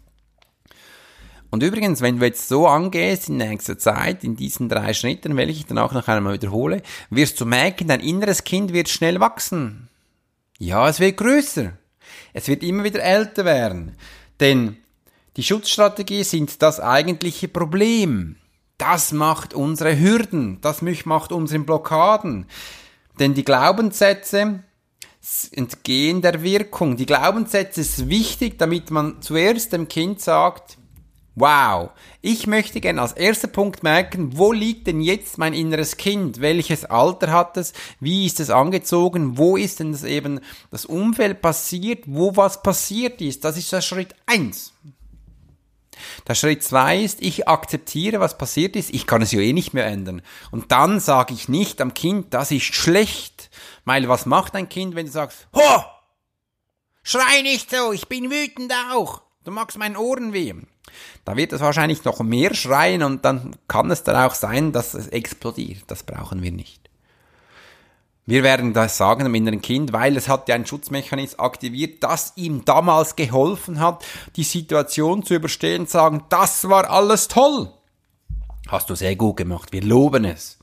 Und 1.51 1.63
übrigens, 1.63 2.01
wenn 2.01 2.19
du 2.19 2.25
jetzt 2.25 2.49
so 2.49 2.67
angehst 2.67 3.29
in 3.29 3.37
nächster 3.37 3.79
Zeit, 3.79 4.25
in 4.25 4.35
diesen 4.35 4.71
drei 4.71 4.95
Schritten, 4.95 5.37
welche 5.37 5.53
ich 5.53 5.67
dann 5.67 5.77
auch 5.77 5.93
noch 5.93 6.09
einmal 6.09 6.33
wiederhole, 6.33 6.81
wirst 7.11 7.39
du 7.43 7.45
merken, 7.45 7.89
dein 7.89 8.01
inneres 8.01 8.45
Kind 8.45 8.73
wird 8.73 8.89
schnell 8.89 9.21
wachsen. 9.21 9.91
Ja, 10.59 10.89
es 10.89 10.99
wird 10.99 11.19
größer. 11.19 11.75
Es 12.33 12.49
wird 12.49 12.63
immer 12.63 12.85
wieder 12.85 13.03
älter 13.03 13.45
werden. 13.45 13.95
Denn 14.41 14.79
die 15.37 15.43
Schutzstrategie 15.43 16.25
sind 16.25 16.63
das 16.63 16.81
eigentliche 16.81 17.49
Problem. 17.49 18.37
Das 18.79 19.13
macht 19.13 19.53
unsere 19.53 20.01
Hürden. 20.01 20.59
Das 20.63 20.81
macht 20.81 21.33
unsere 21.33 21.63
Blockaden. 21.63 22.47
Denn 23.19 23.35
die 23.35 23.45
Glaubenssätze 23.45 24.61
entgehen 25.53 26.21
der 26.23 26.43
Wirkung. 26.43 26.97
Die 26.97 27.07
Glaubenssätze 27.07 27.81
ist 27.81 28.09
wichtig, 28.09 28.59
damit 28.59 28.91
man 28.91 29.23
zuerst 29.23 29.73
dem 29.73 29.89
Kind 29.89 30.21
sagt, 30.21 30.79
Wow. 31.35 31.91
Ich 32.21 32.47
möchte 32.47 32.81
gerne 32.81 33.01
als 33.01 33.13
erster 33.13 33.49
Punkt 33.49 33.83
merken, 33.83 34.37
wo 34.37 34.53
liegt 34.53 34.87
denn 34.87 35.01
jetzt 35.01 35.39
mein 35.39 35.55
inneres 35.55 35.97
Kind? 35.97 36.43
Welches 36.43 36.85
Alter 36.85 37.33
hat 37.33 37.57
es? 37.57 37.73
Wie 38.01 38.27
ist 38.27 38.39
es 38.39 38.51
angezogen? 38.51 39.39
Wo 39.39 39.57
ist 39.57 39.81
denn 39.81 39.93
das 39.93 40.05
eben 40.05 40.41
das 40.71 40.85
Umfeld 40.85 41.41
passiert? 41.41 42.05
Wo 42.07 42.37
was 42.37 42.63
passiert 42.63 43.23
ist? 43.23 43.45
Das 43.45 43.57
ist 43.57 43.73
der 43.73 43.81
Schritt 43.81 44.15
eins. 44.27 44.75
Der 46.29 46.35
Schritt 46.35 46.63
zwei 46.63 47.01
ist, 47.01 47.23
ich 47.23 47.49
akzeptiere, 47.49 48.21
was 48.21 48.37
passiert 48.37 48.77
ist. 48.77 48.93
Ich 48.93 49.07
kann 49.07 49.23
es 49.23 49.33
ja 49.33 49.41
eh 49.41 49.53
nicht 49.53 49.73
mehr 49.73 49.87
ändern. 49.87 50.21
Und 50.51 50.71
dann 50.71 51.01
sage 51.01 51.33
ich 51.33 51.49
nicht 51.49 51.81
am 51.81 51.95
Kind, 51.95 52.35
das 52.35 52.51
ist 52.51 52.75
schlecht. 52.75 53.51
Weil 53.85 54.09
was 54.09 54.27
macht 54.27 54.55
ein 54.55 54.69
Kind, 54.69 54.95
wenn 54.95 55.07
du 55.07 55.13
sagst, 55.13 55.49
Ho! 55.55 55.85
Schrei 57.03 57.43
nicht 57.43 57.71
so, 57.71 57.93
ich 57.93 58.09
bin 58.09 58.31
wütend 58.31 58.73
auch. 58.93 59.23
Du 59.45 59.51
magst 59.51 59.77
meinen 59.77 59.97
Ohren 59.97 60.33
weh. 60.33 60.55
Da 61.25 61.37
wird 61.37 61.53
es 61.53 61.61
wahrscheinlich 61.61 62.05
noch 62.05 62.21
mehr 62.21 62.55
schreien 62.55 63.03
und 63.03 63.25
dann 63.25 63.57
kann 63.67 63.91
es 63.91 64.05
dann 64.05 64.17
auch 64.17 64.35
sein, 64.35 64.73
dass 64.73 64.95
es 64.95 65.09
explodiert. 65.09 65.85
Das 65.89 66.05
brauchen 66.05 66.43
wir 66.43 66.53
nicht. 66.53 66.83
Wir 68.25 68.45
werden 68.45 68.73
das 68.73 68.97
sagen 68.97 69.25
dem 69.25 69.35
inneren 69.35 69.63
Kind, 69.63 69.93
weil 69.93 70.17
es 70.17 70.29
hat 70.29 70.49
ja 70.49 70.55
einen 70.55 70.67
Schutzmechanismus 70.67 71.41
aktiviert, 71.41 72.05
das 72.05 72.35
ihm 72.37 72.65
damals 72.65 73.17
geholfen 73.17 73.81
hat, 73.81 74.05
die 74.37 74.45
Situation 74.45 75.25
zu 75.25 75.35
überstehen, 75.35 75.87
sagen, 75.87 76.25
das 76.29 76.69
war 76.69 76.89
alles 76.89 77.27
toll. 77.27 77.73
Hast 78.69 78.91
du 78.91 78.95
sehr 78.95 79.17
gut 79.17 79.39
gemacht, 79.39 79.73
wir 79.73 79.83
loben 79.83 80.25
es. 80.25 80.59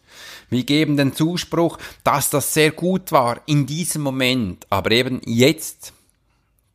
Wir 0.50 0.63
geben 0.63 0.98
den 0.98 1.13
Zuspruch, 1.13 1.77
dass 2.03 2.29
das 2.29 2.53
sehr 2.53 2.72
gut 2.72 3.12
war 3.12 3.41
in 3.46 3.65
diesem 3.65 4.01
Moment, 4.01 4.65
aber 4.70 4.91
eben 4.91 5.22
jetzt 5.25 5.94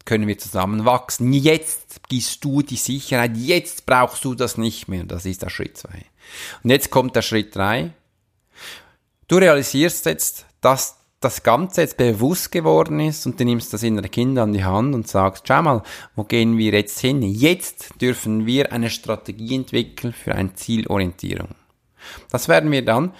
können 0.04 0.26
wir 0.28 0.38
zusammen 0.38 0.84
wachsen. 0.84 1.32
Jetzt 1.32 2.08
gibst 2.08 2.44
du 2.44 2.62
die 2.62 2.76
Sicherheit, 2.76 3.36
jetzt 3.36 3.86
brauchst 3.86 4.24
du 4.24 4.34
das 4.34 4.58
nicht 4.58 4.88
mehr. 4.88 5.04
Das 5.04 5.24
ist 5.24 5.42
der 5.42 5.50
Schritt 5.50 5.78
zwei. 5.78 6.04
Und 6.62 6.70
jetzt 6.70 6.90
kommt 6.90 7.16
der 7.16 7.22
Schritt 7.22 7.56
drei. 7.56 7.92
Du 9.28 9.36
realisierst 9.36 10.06
jetzt, 10.06 10.46
dass 10.60 10.96
das 11.20 11.42
Ganze 11.42 11.80
jetzt 11.80 11.96
bewusst 11.96 12.52
geworden 12.52 13.00
ist 13.00 13.24
und 13.24 13.40
du 13.40 13.44
nimmst 13.46 13.72
das 13.72 13.82
innere 13.82 14.10
Kind 14.10 14.38
an 14.38 14.52
die 14.52 14.64
Hand 14.64 14.94
und 14.94 15.08
sagst, 15.08 15.48
schau 15.48 15.62
mal, 15.62 15.82
wo 16.14 16.24
gehen 16.24 16.58
wir 16.58 16.72
jetzt 16.72 17.00
hin? 17.00 17.22
Jetzt 17.22 17.94
dürfen 18.00 18.44
wir 18.44 18.72
eine 18.72 18.90
Strategie 18.90 19.54
entwickeln 19.54 20.12
für 20.12 20.34
eine 20.34 20.52
Zielorientierung. 20.52 21.54
Das 22.30 22.48
werden 22.48 22.70
wir 22.70 22.84
dann 22.84 23.14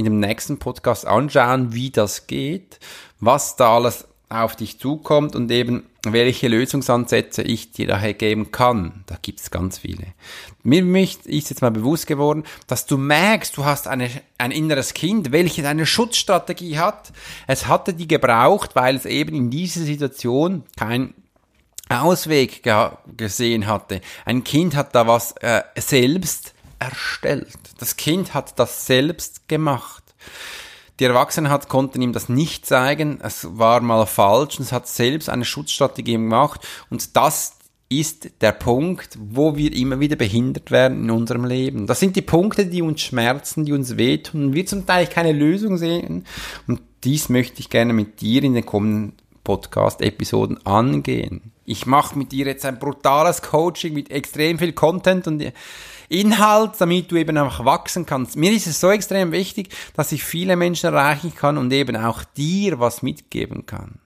in 0.00 0.04
dem 0.04 0.18
nächsten 0.18 0.58
Podcast 0.58 1.06
anschauen, 1.06 1.74
wie 1.74 1.90
das 1.90 2.26
geht, 2.26 2.80
was 3.20 3.56
da 3.56 3.76
alles 3.76 4.06
auf 4.30 4.56
dich 4.56 4.78
zukommt 4.78 5.36
und 5.36 5.50
eben 5.50 5.84
welche 6.04 6.48
Lösungsansätze 6.48 7.42
ich 7.42 7.72
dir 7.72 7.86
daher 7.88 8.14
geben 8.14 8.50
kann. 8.50 9.04
Da 9.06 9.18
gibt's 9.20 9.50
ganz 9.50 9.78
viele. 9.78 10.06
Mir 10.62 10.82
ist 11.02 11.26
jetzt 11.26 11.60
mal 11.60 11.70
bewusst 11.70 12.06
geworden, 12.06 12.44
dass 12.66 12.86
du 12.86 12.96
merkst, 12.96 13.56
du 13.56 13.64
hast 13.66 13.88
eine, 13.88 14.08
ein 14.38 14.52
inneres 14.52 14.94
Kind, 14.94 15.32
welches 15.32 15.66
eine 15.66 15.84
Schutzstrategie 15.84 16.78
hat. 16.78 17.12
Es 17.46 17.66
hatte 17.66 17.92
die 17.92 18.08
gebraucht, 18.08 18.74
weil 18.74 18.96
es 18.96 19.04
eben 19.04 19.34
in 19.34 19.50
dieser 19.50 19.82
Situation 19.82 20.62
kein 20.78 21.12
Ausweg 21.90 22.62
gesehen 23.16 23.66
hatte. 23.66 24.00
Ein 24.24 24.44
Kind 24.44 24.76
hat 24.76 24.94
da 24.94 25.06
was 25.06 25.32
äh, 25.40 25.62
selbst 25.76 26.54
erstellt. 26.80 27.48
Das 27.78 27.96
Kind 27.96 28.34
hat 28.34 28.58
das 28.58 28.86
selbst 28.86 29.48
gemacht. 29.48 30.02
Die 30.98 31.04
Erwachsenen 31.04 31.50
hat, 31.50 31.68
konnten 31.68 32.02
ihm 32.02 32.12
das 32.12 32.28
nicht 32.28 32.66
zeigen. 32.66 33.20
Es 33.22 33.46
war 33.58 33.80
mal 33.80 34.04
falsch 34.06 34.58
und 34.58 34.64
es 34.64 34.72
hat 34.72 34.86
selbst 34.86 35.30
eine 35.30 35.46
Schutzstrategie 35.46 36.12
gemacht. 36.12 36.66
Und 36.90 37.16
das 37.16 37.54
ist 37.88 38.42
der 38.42 38.52
Punkt, 38.52 39.18
wo 39.18 39.56
wir 39.56 39.74
immer 39.74 39.98
wieder 39.98 40.16
behindert 40.16 40.70
werden 40.70 41.04
in 41.04 41.10
unserem 41.10 41.44
Leben. 41.44 41.86
Das 41.86 42.00
sind 42.00 42.16
die 42.16 42.22
Punkte, 42.22 42.66
die 42.66 42.82
uns 42.82 43.00
schmerzen, 43.00 43.64
die 43.64 43.72
uns 43.72 43.96
wehtun 43.96 44.46
und 44.46 44.54
wir 44.54 44.66
zum 44.66 44.86
Teil 44.86 45.06
keine 45.06 45.32
Lösung 45.32 45.76
sehen. 45.76 46.24
Und 46.68 46.82
dies 47.02 47.30
möchte 47.30 47.60
ich 47.60 47.70
gerne 47.70 47.92
mit 47.92 48.20
dir 48.20 48.44
in 48.44 48.54
den 48.54 48.66
kommenden 48.66 49.14
Podcast-Episoden 49.42 50.64
angehen. 50.66 51.50
Ich 51.64 51.86
mache 51.86 52.16
mit 52.16 52.30
dir 52.30 52.46
jetzt 52.46 52.64
ein 52.64 52.78
brutales 52.78 53.42
Coaching 53.42 53.94
mit 53.94 54.10
extrem 54.10 54.58
viel 54.58 54.72
Content 54.72 55.26
und 55.26 55.42
Inhalt, 56.10 56.72
damit 56.78 57.10
du 57.10 57.16
eben 57.16 57.38
auch 57.38 57.64
wachsen 57.64 58.04
kannst. 58.04 58.36
Mir 58.36 58.52
ist 58.52 58.66
es 58.66 58.80
so 58.80 58.90
extrem 58.90 59.32
wichtig, 59.32 59.70
dass 59.94 60.12
ich 60.12 60.24
viele 60.24 60.56
Menschen 60.56 60.86
erreichen 60.86 61.34
kann 61.34 61.56
und 61.56 61.72
eben 61.72 61.96
auch 61.96 62.24
dir 62.36 62.80
was 62.80 63.02
mitgeben 63.02 63.64
kann. 63.64 64.00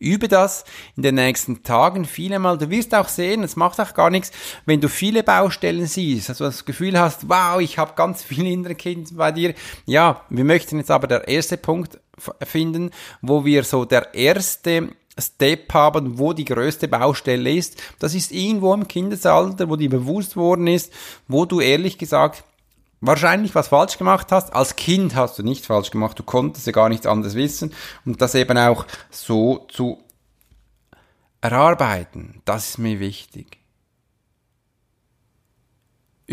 Übe 0.00 0.26
das 0.26 0.64
in 0.96 1.04
den 1.04 1.14
nächsten 1.14 1.62
Tagen 1.62 2.04
viele 2.04 2.40
Mal. 2.40 2.58
Du 2.58 2.68
wirst 2.70 2.94
auch 2.94 3.08
sehen, 3.08 3.44
es 3.44 3.54
macht 3.54 3.80
auch 3.80 3.94
gar 3.94 4.10
nichts, 4.10 4.32
wenn 4.66 4.80
du 4.80 4.88
viele 4.88 5.22
Baustellen 5.22 5.86
siehst, 5.86 6.28
also 6.28 6.44
das 6.44 6.64
Gefühl 6.64 6.98
hast, 6.98 7.28
wow, 7.28 7.60
ich 7.60 7.78
habe 7.78 7.94
ganz 7.94 8.22
viele 8.22 8.50
innere 8.50 8.74
Kinder 8.74 9.10
bei 9.14 9.30
dir. 9.30 9.54
Ja, 9.86 10.22
wir 10.28 10.44
möchten 10.44 10.78
jetzt 10.78 10.90
aber 10.90 11.06
der 11.06 11.28
erste 11.28 11.56
Punkt 11.56 12.00
finden, 12.44 12.90
wo 13.22 13.44
wir 13.44 13.62
so 13.62 13.84
der 13.84 14.14
erste 14.14 14.88
Step 15.18 15.72
haben, 15.72 16.18
wo 16.18 16.32
die 16.32 16.44
größte 16.44 16.88
Baustelle 16.88 17.52
ist. 17.52 17.80
Das 17.98 18.14
ist 18.14 18.32
irgendwo 18.32 18.74
im 18.74 18.88
Kindesalter, 18.88 19.68
wo 19.68 19.76
dir 19.76 19.90
bewusst 19.90 20.36
worden 20.36 20.66
ist, 20.66 20.92
wo 21.28 21.44
du 21.44 21.60
ehrlich 21.60 21.98
gesagt 21.98 22.44
wahrscheinlich 23.00 23.54
was 23.54 23.68
falsch 23.68 23.98
gemacht 23.98 24.32
hast. 24.32 24.52
Als 24.52 24.76
Kind 24.76 25.14
hast 25.14 25.38
du 25.38 25.42
nicht 25.42 25.66
falsch 25.66 25.90
gemacht, 25.90 26.18
du 26.18 26.22
konntest 26.22 26.66
ja 26.66 26.72
gar 26.72 26.88
nichts 26.88 27.06
anderes 27.06 27.34
wissen 27.34 27.72
und 28.04 28.20
das 28.20 28.34
eben 28.34 28.56
auch 28.58 28.86
so 29.10 29.66
zu 29.68 29.98
erarbeiten, 31.40 32.40
das 32.44 32.70
ist 32.70 32.78
mir 32.78 33.00
wichtig. 33.00 33.58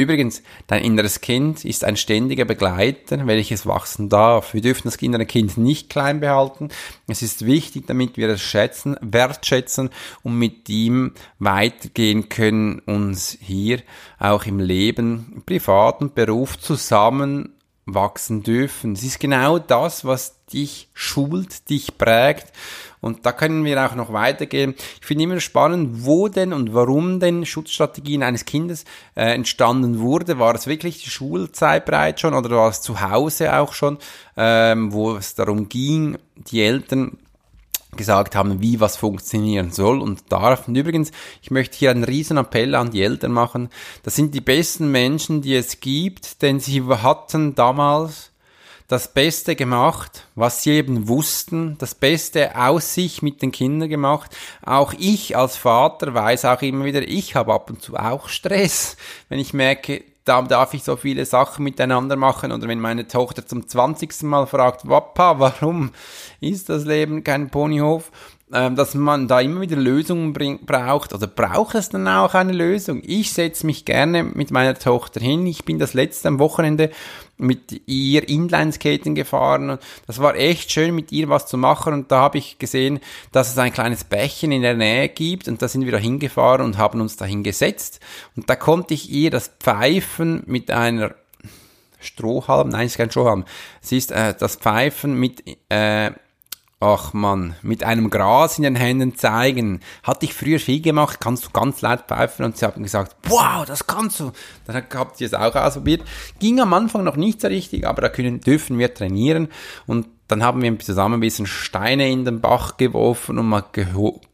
Übrigens, 0.02 0.42
dein 0.66 0.84
inneres 0.84 1.22
Kind 1.22 1.64
ist 1.64 1.84
ein 1.84 1.96
ständiger 1.96 2.44
Begleiter, 2.44 3.28
welches 3.28 3.68
wachsen 3.68 4.10
darf. 4.10 4.56
Wir 4.56 4.62
dürfen 4.62 4.86
das 4.86 4.96
innere 4.96 5.28
Kind 5.28 5.58
nicht 5.58 5.92
klein 5.92 6.20
behalten. 6.22 6.70
Es 7.08 7.22
ist 7.22 7.46
wichtig, 7.46 7.86
damit 7.86 8.18
wir 8.18 8.28
es 8.30 8.42
schätzen, 8.42 8.98
wertschätzen 9.02 9.92
und 10.24 10.40
mit 10.40 10.68
ihm 10.70 11.14
weitergehen 11.38 12.30
können, 12.30 12.80
uns 12.80 13.38
hier 13.40 13.82
auch 14.18 14.46
im 14.48 14.60
Leben, 14.60 15.44
privat 15.46 16.02
und 16.02 16.16
Beruf 16.16 16.58
zusammen 16.58 17.54
wachsen 17.86 18.44
dürfen. 18.44 18.94
Es 18.94 19.04
ist 19.04 19.20
genau 19.20 19.60
das, 19.60 20.06
was 20.06 20.46
dich 20.48 20.89
schult, 20.94 21.70
dich 21.70 21.98
prägt 21.98 22.52
und 23.02 23.26
da 23.26 23.32
können 23.32 23.65
wir 23.65 23.84
auch 23.84 23.96
noch 23.96 24.13
weitergehen. 24.13 24.76
Ich 25.00 25.06
finde 25.06 25.24
immer 25.24 25.39
spannend, 25.39 26.06
wo 26.06 26.28
denn 26.28 26.54
und 26.54 26.74
warum 26.74 27.20
denn 27.20 27.46
Schutzstrategien 27.46 28.22
eines 28.22 28.46
Kindes 28.46 28.86
äh, 29.15 29.34
entstanden 29.34 30.00
wurde. 30.00 30.38
War 30.38 30.54
es 30.54 30.67
wirklich 30.67 31.04
die 31.04 31.10
Schulzeit 31.10 31.86
bereits 31.86 32.22
schon 32.22 32.36
oder 32.36 32.52
war 32.52 32.70
es 32.70 32.82
zu 32.82 33.02
Hause 33.02 33.58
auch 33.58 33.74
schon, 33.74 33.98
ähm, 34.38 34.94
wo 34.94 35.15
es 35.15 35.34
darum 35.34 35.67
ging, 35.67 36.17
die 36.36 36.62
Eltern 36.62 37.17
gesagt 37.96 38.36
haben, 38.36 38.62
wie 38.62 38.80
was 38.80 38.98
funktionieren 38.98 39.72
soll 39.72 40.00
und 40.02 40.32
darf. 40.32 40.68
Und 40.68 40.76
übrigens, 40.76 41.12
ich 41.42 41.52
möchte 41.52 41.78
hier 41.78 41.92
einen 41.92 42.04
riesen 42.04 42.38
Appell 42.38 42.76
an 42.76 42.92
die 42.92 43.04
Eltern 43.04 43.32
machen. 43.32 43.70
Das 44.04 44.16
sind 44.16 44.34
die 44.34 44.42
besten 44.42 44.92
Menschen, 44.92 45.42
die 45.42 45.56
es 45.56 45.80
gibt, 45.80 46.42
denn 46.42 46.60
sie 46.60 46.84
hatten 46.84 47.56
damals 47.56 48.32
das 48.92 49.08
Beste 49.08 49.56
gemacht, 49.56 50.26
was 50.36 50.64
sie 50.64 50.72
eben 50.72 51.08
wussten, 51.08 51.78
das 51.78 51.96
Beste 51.96 52.58
aus 52.58 52.94
sich 52.94 53.22
mit 53.22 53.42
den 53.42 53.54
Kindern 53.54 53.88
gemacht. 53.88 54.36
Auch 54.62 54.94
ich 54.98 55.38
als 55.38 55.56
Vater 55.56 56.14
weiß 56.14 56.44
auch 56.44 56.62
immer 56.62 56.84
wieder, 56.84 57.02
ich 57.08 57.36
habe 57.36 57.54
ab 57.54 57.70
und 57.70 57.82
zu 57.82 57.96
auch 57.96 58.28
Stress, 58.28 58.98
wenn 59.30 59.40
ich 59.40 59.54
merke, 59.54 60.04
da 60.26 60.42
darf 60.42 60.74
ich 60.74 60.84
so 60.84 60.96
viele 60.96 61.26
Sachen 61.26 61.64
miteinander 61.64 62.16
machen. 62.16 62.52
Oder 62.52 62.68
wenn 62.68 62.80
meine 62.80 63.08
Tochter 63.08 63.46
zum 63.46 63.68
20. 63.68 64.24
Mal 64.24 64.46
fragt, 64.46 64.88
Papa, 64.88 65.40
warum 65.40 65.92
ist 66.40 66.70
das 66.70 66.86
Leben 66.86 67.24
kein 67.24 67.50
Ponyhof? 67.50 68.12
Ähm, 68.54 68.76
dass 68.76 68.96
man 68.96 69.30
da 69.30 69.40
immer 69.40 69.62
wieder 69.62 69.78
Lösungen 69.78 70.34
bring, 70.34 70.66
braucht 70.66 71.14
oder 71.14 71.28
braucht 71.28 71.76
es 71.76 71.90
dann 71.90 72.08
auch 72.08 72.34
eine 72.34 72.52
Lösung? 72.52 73.02
Ich 73.06 73.32
setze 73.32 73.66
mich 73.66 73.86
gerne 73.86 74.24
mit 74.24 74.52
meiner 74.52 74.78
Tochter 74.78 75.22
hin. 75.22 75.46
Ich 75.48 75.64
bin 75.64 75.80
das 75.80 75.94
letzte 75.94 76.28
am 76.28 76.40
Wochenende 76.40 76.92
mit 77.38 77.82
ihr 77.88 78.28
Inlineskaten 78.28 79.16
gefahren. 79.16 79.80
Das 80.06 80.20
war 80.20 80.36
echt 80.36 80.70
schön, 80.70 80.94
mit 80.94 81.14
ihr 81.14 81.30
was 81.30 81.48
zu 81.48 81.58
machen. 81.58 81.94
Und 81.94 82.12
da 82.12 82.20
habe 82.20 82.40
ich 82.40 82.60
gesehen, 82.60 83.00
dass 83.32 83.50
es 83.50 83.58
ein 83.58 83.72
kleines 83.72 84.04
Bächen 84.04 84.52
in 84.52 84.64
der 84.64 84.76
Nähe 84.76 85.08
gibt. 85.08 85.48
Und 85.48 85.62
da 85.62 85.70
sind 85.70 85.86
wir 85.86 85.92
da 85.94 85.98
hingefahren 85.98 86.66
und 86.66 86.78
haben 86.78 87.00
uns 87.00 87.16
da 87.16 87.24
hingesetzt. 87.24 88.02
Und 88.36 88.50
da 88.50 88.58
konnte 88.58 88.94
ich 88.94 89.10
ihr 89.10 89.32
das 89.32 89.50
Pfeifen 89.60 90.44
mit 90.46 90.72
einer 90.72 91.16
Strohhalm, 92.02 92.70
nein, 92.70 92.88
es 92.88 92.94
ist 92.94 92.98
kein 92.98 93.12
Strohhalm. 93.12 93.46
Es 93.82 93.92
ist 93.92 94.12
äh, 94.12 94.34
das 94.38 94.56
Pfeifen 94.56 95.14
mit 95.20 95.44
äh, 95.70 96.12
ach 96.82 97.13
man, 97.13 97.56
mit 97.62 97.84
einem 97.84 98.10
Gras 98.10 98.58
in 98.58 98.63
den 98.63 98.76
Händen 98.76 99.15
zeigen. 99.15 99.80
Hatte 100.04 100.26
ich 100.26 100.34
früher 100.34 100.60
viel 100.60 100.82
gemacht, 100.82 101.20
kannst 101.22 101.46
du 101.46 101.50
ganz 101.52 101.82
laut 101.82 102.08
pfeifen 102.08 102.44
und 102.44 102.58
sie 102.58 102.65
haben 102.65 102.84
gesagt, 102.84 103.15
wow, 103.30 103.63
das 103.65 103.88
kannst 103.88 104.20
du. 104.20 104.32
Dann 104.65 104.84
habt 104.94 105.22
ihr 105.22 105.28
es 105.28 105.34
auch 105.34 105.56
ausprobiert. 105.56 106.02
Ging 106.39 106.60
am 106.60 106.74
Anfang 106.74 107.04
noch 107.04 107.15
nicht 107.15 107.39
so 107.39 107.48
richtig, 107.48 107.88
aber 107.88 108.02
da 108.02 108.10
können, 108.10 108.41
dürfen 108.41 108.80
wir 108.80 108.94
trainieren 108.94 109.48
und 109.86 110.08
dann 110.28 110.44
haben 110.44 110.62
wir 110.62 110.80
zusammen 110.80 111.15
ein 111.15 111.20
bisschen 111.20 111.46
Steine 111.46 112.10
in 112.10 112.26
den 112.26 112.41
Bach 112.41 112.78
geworfen 112.78 113.38
und 113.38 113.48
mal 113.48 113.65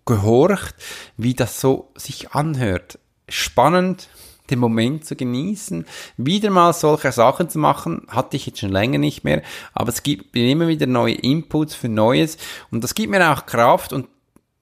gehorcht, 0.05 0.75
wie 1.17 1.33
das 1.33 1.59
so 1.59 1.91
sich 1.95 2.31
anhört. 2.31 2.99
Spannend, 3.27 4.07
den 4.49 4.59
Moment 4.59 5.05
zu 5.05 5.15
genießen, 5.15 5.85
wieder 6.17 6.49
mal 6.49 6.73
solche 6.73 7.11
Sachen 7.11 7.49
zu 7.49 7.59
machen, 7.59 8.03
hatte 8.07 8.37
ich 8.37 8.45
jetzt 8.45 8.59
schon 8.59 8.71
länger 8.71 8.97
nicht 8.97 9.23
mehr, 9.23 9.41
aber 9.73 9.89
es 9.89 10.03
gibt 10.03 10.35
immer 10.35 10.67
wieder 10.67 10.87
neue 10.87 11.15
Inputs 11.15 11.75
für 11.75 11.89
Neues 11.89 12.37
und 12.71 12.83
das 12.83 12.95
gibt 12.95 13.11
mir 13.11 13.31
auch 13.31 13.45
Kraft 13.45 13.93
und 13.93 14.07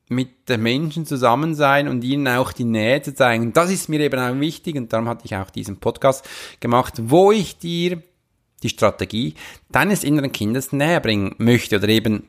mit 0.07 0.49
den 0.49 0.61
Menschen 0.61 1.05
zusammen 1.05 1.55
sein 1.55 1.87
und 1.87 2.03
ihnen 2.03 2.27
auch 2.27 2.51
die 2.51 2.63
Nähe 2.63 3.01
zu 3.01 3.15
zeigen. 3.15 3.53
Das 3.53 3.71
ist 3.71 3.89
mir 3.89 3.99
eben 3.99 4.19
auch 4.19 4.39
wichtig 4.39 4.75
und 4.75 4.93
darum 4.93 5.09
hatte 5.09 5.25
ich 5.25 5.35
auch 5.35 5.49
diesen 5.49 5.77
Podcast 5.77 6.27
gemacht, 6.59 6.93
wo 7.01 7.31
ich 7.31 7.57
dir 7.57 8.01
die 8.61 8.69
Strategie 8.69 9.33
deines 9.71 10.03
inneren 10.03 10.31
Kindes 10.31 10.71
näher 10.71 10.99
bringen 10.99 11.35
möchte 11.37 11.77
oder 11.77 11.89
eben 11.89 12.27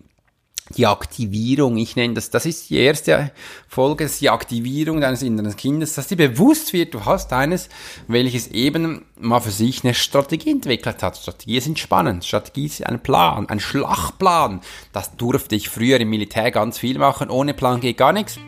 die 0.70 0.86
Aktivierung, 0.86 1.76
ich 1.76 1.94
nenne 1.94 2.14
das, 2.14 2.30
das 2.30 2.44
ist 2.44 2.70
die 2.70 2.78
erste 2.78 3.30
Folge, 3.68 4.04
das 4.04 4.14
ist 4.14 4.20
die 4.20 4.30
Aktivierung 4.30 5.00
deines 5.00 5.22
inneren 5.22 5.54
Kindes, 5.56 5.94
dass 5.94 6.08
dir 6.08 6.16
bewusst 6.16 6.72
wird, 6.72 6.94
du 6.94 7.04
hast 7.04 7.32
eines, 7.32 7.68
welches 8.08 8.48
eben 8.48 9.04
mal 9.18 9.40
für 9.40 9.50
sich 9.50 9.84
eine 9.84 9.94
Strategie 9.94 10.50
entwickelt 10.50 11.02
hat. 11.02 11.16
Strategien 11.16 11.60
sind 11.60 11.78
spannend, 11.78 12.24
Strategie 12.24 12.66
ist 12.66 12.84
ein 12.84 13.02
Plan, 13.02 13.48
ein 13.48 13.60
Schlachtplan. 13.60 14.60
Das 14.92 15.16
durfte 15.16 15.54
ich 15.54 15.68
früher 15.68 16.00
im 16.00 16.10
Militär 16.10 16.50
ganz 16.50 16.78
viel 16.78 16.98
machen, 16.98 17.30
ohne 17.30 17.54
Plan 17.54 17.80
geht 17.80 17.98
gar 17.98 18.12
nichts. 18.12 18.38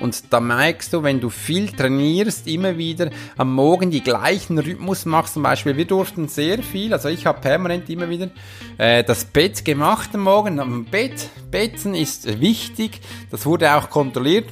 Und 0.00 0.32
da 0.32 0.40
merkst 0.40 0.92
du, 0.92 1.02
wenn 1.02 1.20
du 1.20 1.28
viel 1.28 1.68
trainierst, 1.68 2.48
immer 2.48 2.76
wieder 2.78 3.10
am 3.36 3.54
Morgen 3.54 3.90
die 3.90 4.02
gleichen 4.02 4.58
Rhythmus 4.58 5.04
machst. 5.04 5.34
Zum 5.34 5.42
Beispiel, 5.42 5.76
wir 5.76 5.84
durften 5.84 6.28
sehr 6.28 6.62
viel, 6.62 6.92
also 6.92 7.08
ich 7.08 7.26
habe 7.26 7.40
permanent 7.40 7.88
immer 7.90 8.08
wieder 8.08 8.30
äh, 8.78 9.04
das 9.04 9.24
Bett 9.24 9.64
gemacht 9.64 10.10
am 10.14 10.22
Morgen. 10.22 10.58
Am 10.58 10.84
Bett, 10.86 11.28
Betten 11.50 11.94
ist 11.94 12.40
wichtig. 12.40 13.00
Das 13.30 13.44
wurde 13.46 13.74
auch 13.74 13.90
kontrolliert. 13.90 14.48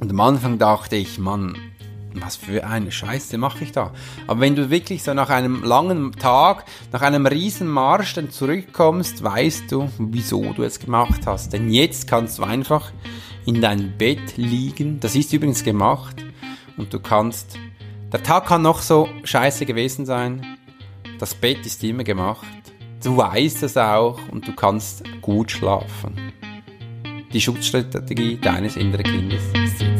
Und 0.00 0.10
am 0.10 0.20
Anfang 0.20 0.58
dachte 0.58 0.96
ich, 0.96 1.18
Mann, 1.18 1.56
was 2.14 2.36
für 2.36 2.66
eine 2.66 2.92
Scheiße 2.92 3.38
mache 3.38 3.64
ich 3.64 3.72
da? 3.72 3.92
Aber 4.26 4.40
wenn 4.40 4.54
du 4.54 4.70
wirklich 4.70 5.02
so 5.02 5.14
nach 5.14 5.30
einem 5.30 5.62
langen 5.62 6.12
Tag, 6.12 6.64
nach 6.92 7.02
einem 7.02 7.26
riesen 7.26 7.66
Marsch 7.66 8.14
dann 8.14 8.30
zurückkommst, 8.30 9.24
weißt 9.24 9.70
du, 9.72 9.88
wieso 9.98 10.52
du 10.52 10.62
es 10.62 10.78
gemacht 10.78 11.22
hast. 11.26 11.52
Denn 11.52 11.70
jetzt 11.70 12.06
kannst 12.06 12.38
du 12.38 12.44
einfach 12.44 12.92
in 13.46 13.60
deinem 13.60 13.96
Bett 13.96 14.36
liegen. 14.36 15.00
Das 15.00 15.14
ist 15.14 15.32
übrigens 15.32 15.62
gemacht. 15.64 16.24
Und 16.76 16.92
du 16.92 17.00
kannst, 17.00 17.58
der 18.12 18.22
Tag 18.22 18.46
kann 18.46 18.62
noch 18.62 18.80
so 18.80 19.08
scheiße 19.22 19.66
gewesen 19.66 20.06
sein. 20.06 20.56
Das 21.18 21.34
Bett 21.34 21.64
ist 21.64 21.82
immer 21.84 22.04
gemacht. 22.04 22.46
Du 23.02 23.16
weißt 23.16 23.62
es 23.62 23.76
auch 23.76 24.18
und 24.30 24.48
du 24.48 24.54
kannst 24.54 25.04
gut 25.20 25.50
schlafen. 25.50 26.32
Die 27.32 27.40
Schutzstrategie 27.40 28.38
deines 28.38 28.76
inneren 28.76 29.04
Kindes 29.04 29.42
ist 29.54 29.93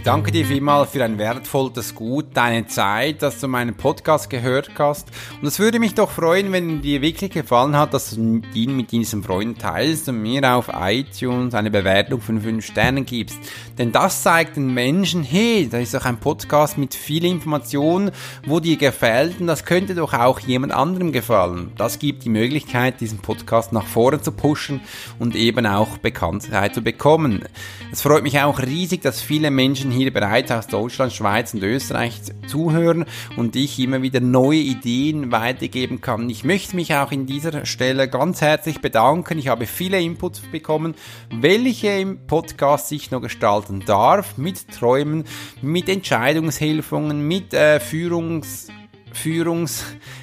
Ich 0.00 0.04
danke 0.04 0.32
dir 0.32 0.46
vielmals 0.46 0.92
für 0.92 1.04
ein 1.04 1.18
wertvolles 1.18 1.94
Gut, 1.94 2.28
deine 2.32 2.66
Zeit, 2.66 3.20
dass 3.20 3.38
du 3.38 3.48
meinen 3.48 3.74
Podcast 3.74 4.30
gehört 4.30 4.70
hast. 4.78 5.08
Und 5.42 5.46
es 5.46 5.58
würde 5.58 5.78
mich 5.78 5.92
doch 5.92 6.10
freuen, 6.10 6.52
wenn 6.52 6.80
dir 6.80 7.02
wirklich 7.02 7.32
gefallen 7.32 7.76
hat, 7.76 7.92
dass 7.92 8.14
du 8.14 8.40
ihn 8.54 8.76
mit 8.78 8.92
diesem 8.92 9.22
Freund 9.22 9.58
teilst 9.58 10.08
und 10.08 10.22
mir 10.22 10.54
auf 10.54 10.70
iTunes 10.74 11.52
eine 11.52 11.70
Bewertung 11.70 12.22
von 12.22 12.40
5 12.40 12.64
Sternen 12.64 13.04
gibst. 13.04 13.38
Denn 13.76 13.92
das 13.92 14.22
zeigt 14.22 14.56
den 14.56 14.72
Menschen, 14.72 15.22
hey, 15.22 15.68
da 15.70 15.76
ist 15.76 15.92
doch 15.92 16.06
ein 16.06 16.18
Podcast 16.18 16.78
mit 16.78 16.94
viel 16.94 17.26
Information, 17.26 18.10
wo 18.46 18.58
dir 18.58 18.78
gefällt 18.78 19.38
und 19.38 19.48
das 19.48 19.66
könnte 19.66 19.94
doch 19.94 20.14
auch 20.14 20.40
jemand 20.40 20.72
anderem 20.72 21.12
gefallen. 21.12 21.72
Das 21.76 21.98
gibt 21.98 22.24
die 22.24 22.30
Möglichkeit, 22.30 23.02
diesen 23.02 23.18
Podcast 23.18 23.74
nach 23.74 23.86
vorne 23.86 24.22
zu 24.22 24.32
pushen 24.32 24.80
und 25.18 25.36
eben 25.36 25.66
auch 25.66 25.98
Bekanntheit 25.98 26.74
zu 26.74 26.80
bekommen. 26.80 27.44
Es 27.92 28.00
freut 28.00 28.22
mich 28.22 28.40
auch 28.40 28.60
riesig, 28.60 29.02
dass 29.02 29.20
viele 29.20 29.50
Menschen 29.50 29.90
Menschen 29.90 29.99
hier 30.00 30.12
bereits 30.14 30.50
aus 30.50 30.66
Deutschland, 30.66 31.12
Schweiz 31.12 31.52
und 31.52 31.62
Österreich 31.62 32.22
zuhören 32.46 33.04
und 33.36 33.54
ich 33.54 33.78
immer 33.78 34.00
wieder 34.00 34.20
neue 34.20 34.58
Ideen 34.58 35.30
weitergeben 35.30 36.00
kann. 36.00 36.30
Ich 36.30 36.42
möchte 36.42 36.74
mich 36.74 36.94
auch 36.94 37.12
in 37.12 37.26
dieser 37.26 37.66
Stelle 37.66 38.08
ganz 38.08 38.40
herzlich 38.40 38.80
bedanken. 38.80 39.38
Ich 39.38 39.48
habe 39.48 39.66
viele 39.66 40.00
Inputs 40.00 40.40
bekommen, 40.40 40.94
welche 41.30 41.88
im 41.88 42.26
Podcast 42.26 42.90
ich 42.92 43.10
noch 43.10 43.20
gestalten 43.20 43.82
darf, 43.84 44.38
mit 44.38 44.70
Träumen, 44.70 45.24
mit 45.60 45.90
Entscheidungshilfungen, 45.90 47.20
mit 47.28 47.52
äh, 47.52 47.78
Führungs 47.78 48.68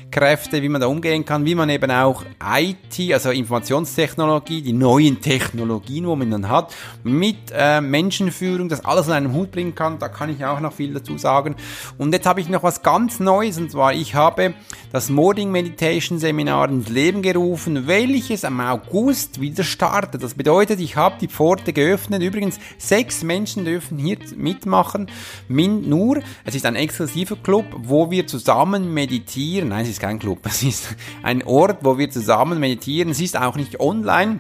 Führungskräfte, 0.07 0.61
wie 0.61 0.69
man 0.69 0.81
da 0.81 0.87
umgehen 0.87 1.25
kann, 1.25 1.45
wie 1.45 1.55
man 1.55 1.69
eben 1.69 1.91
auch 1.91 2.23
IT, 2.43 3.13
also 3.13 3.29
Informationstechnologie, 3.29 4.61
die 4.61 4.73
neuen 4.73 5.21
Technologien, 5.21 6.07
wo 6.07 6.15
man 6.15 6.31
dann 6.31 6.49
hat, 6.49 6.73
mit 7.03 7.37
äh, 7.53 7.81
Menschenführung, 7.81 8.69
das 8.69 8.83
alles 8.85 9.07
in 9.07 9.13
einem 9.13 9.33
Hut 9.33 9.51
bringen 9.51 9.75
kann. 9.75 9.99
Da 9.99 10.09
kann 10.09 10.29
ich 10.29 10.43
auch 10.45 10.59
noch 10.59 10.73
viel 10.73 10.93
dazu 10.93 11.17
sagen. 11.17 11.55
Und 11.97 12.13
jetzt 12.13 12.25
habe 12.25 12.41
ich 12.41 12.49
noch 12.49 12.63
was 12.63 12.83
ganz 12.83 13.19
Neues, 13.19 13.57
und 13.57 13.71
zwar 13.71 13.93
ich 13.93 14.15
habe 14.15 14.53
das 14.91 15.09
Morning 15.09 15.51
Meditation 15.51 16.19
Seminar 16.19 16.69
ins 16.69 16.89
Leben 16.89 17.21
gerufen, 17.21 17.87
welches 17.87 18.45
am 18.45 18.59
August 18.59 19.41
wieder 19.41 19.63
startet. 19.63 20.23
Das 20.23 20.33
bedeutet, 20.33 20.79
ich 20.79 20.95
habe 20.95 21.17
die 21.19 21.27
Pforte 21.27 21.73
geöffnet. 21.73 22.21
Übrigens, 22.23 22.59
sechs 22.77 23.23
Menschen 23.23 23.65
dürfen 23.65 23.97
hier 23.97 24.17
mitmachen. 24.35 25.07
Min 25.47 25.89
nur, 25.89 26.21
es 26.45 26.55
ist 26.55 26.65
ein 26.65 26.75
exklusiver 26.75 27.35
Club, 27.35 27.65
wo 27.77 28.09
wir 28.09 28.27
zusammen 28.27 28.93
meditieren. 28.93 29.69
Nein, 29.69 29.85
ist 29.97 30.01
kein 30.01 30.19
Club. 30.19 30.39
Es 30.43 30.61
ist 30.63 30.95
ein 31.23 31.43
Ort, 31.43 31.79
wo 31.81 31.97
wir 31.97 32.09
zusammen 32.09 32.59
meditieren. 32.59 33.11
Es 33.11 33.19
ist 33.19 33.37
auch 33.37 33.55
nicht 33.55 33.79
online 33.79 34.39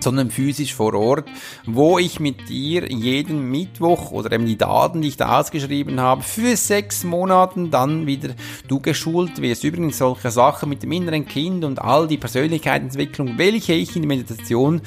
sondern 0.00 0.30
physisch 0.30 0.74
vor 0.74 0.94
Ort, 0.94 1.28
wo 1.66 1.98
ich 1.98 2.20
mit 2.20 2.48
dir 2.48 2.88
jeden 2.88 3.50
Mittwoch 3.50 4.12
oder 4.12 4.30
eben 4.30 4.46
die 4.46 4.56
Daten, 4.56 5.02
die 5.02 5.08
ich 5.08 5.16
da 5.16 5.40
ausgeschrieben 5.40 5.98
habe, 5.98 6.22
für 6.22 6.56
sechs 6.56 7.02
Monaten 7.02 7.72
dann 7.72 8.06
wieder 8.06 8.30
du 8.68 8.78
geschult 8.78 9.42
wirst. 9.42 9.64
Übrigens 9.64 9.98
solche 9.98 10.30
Sachen 10.30 10.68
mit 10.68 10.84
dem 10.84 10.92
inneren 10.92 11.26
Kind 11.26 11.64
und 11.64 11.82
all 11.82 12.06
die 12.06 12.16
Persönlichkeitsentwicklung, 12.16 13.38
welche 13.38 13.72
ich 13.72 13.96
in 13.96 14.02
der 14.02 14.08
Meditation 14.08 14.82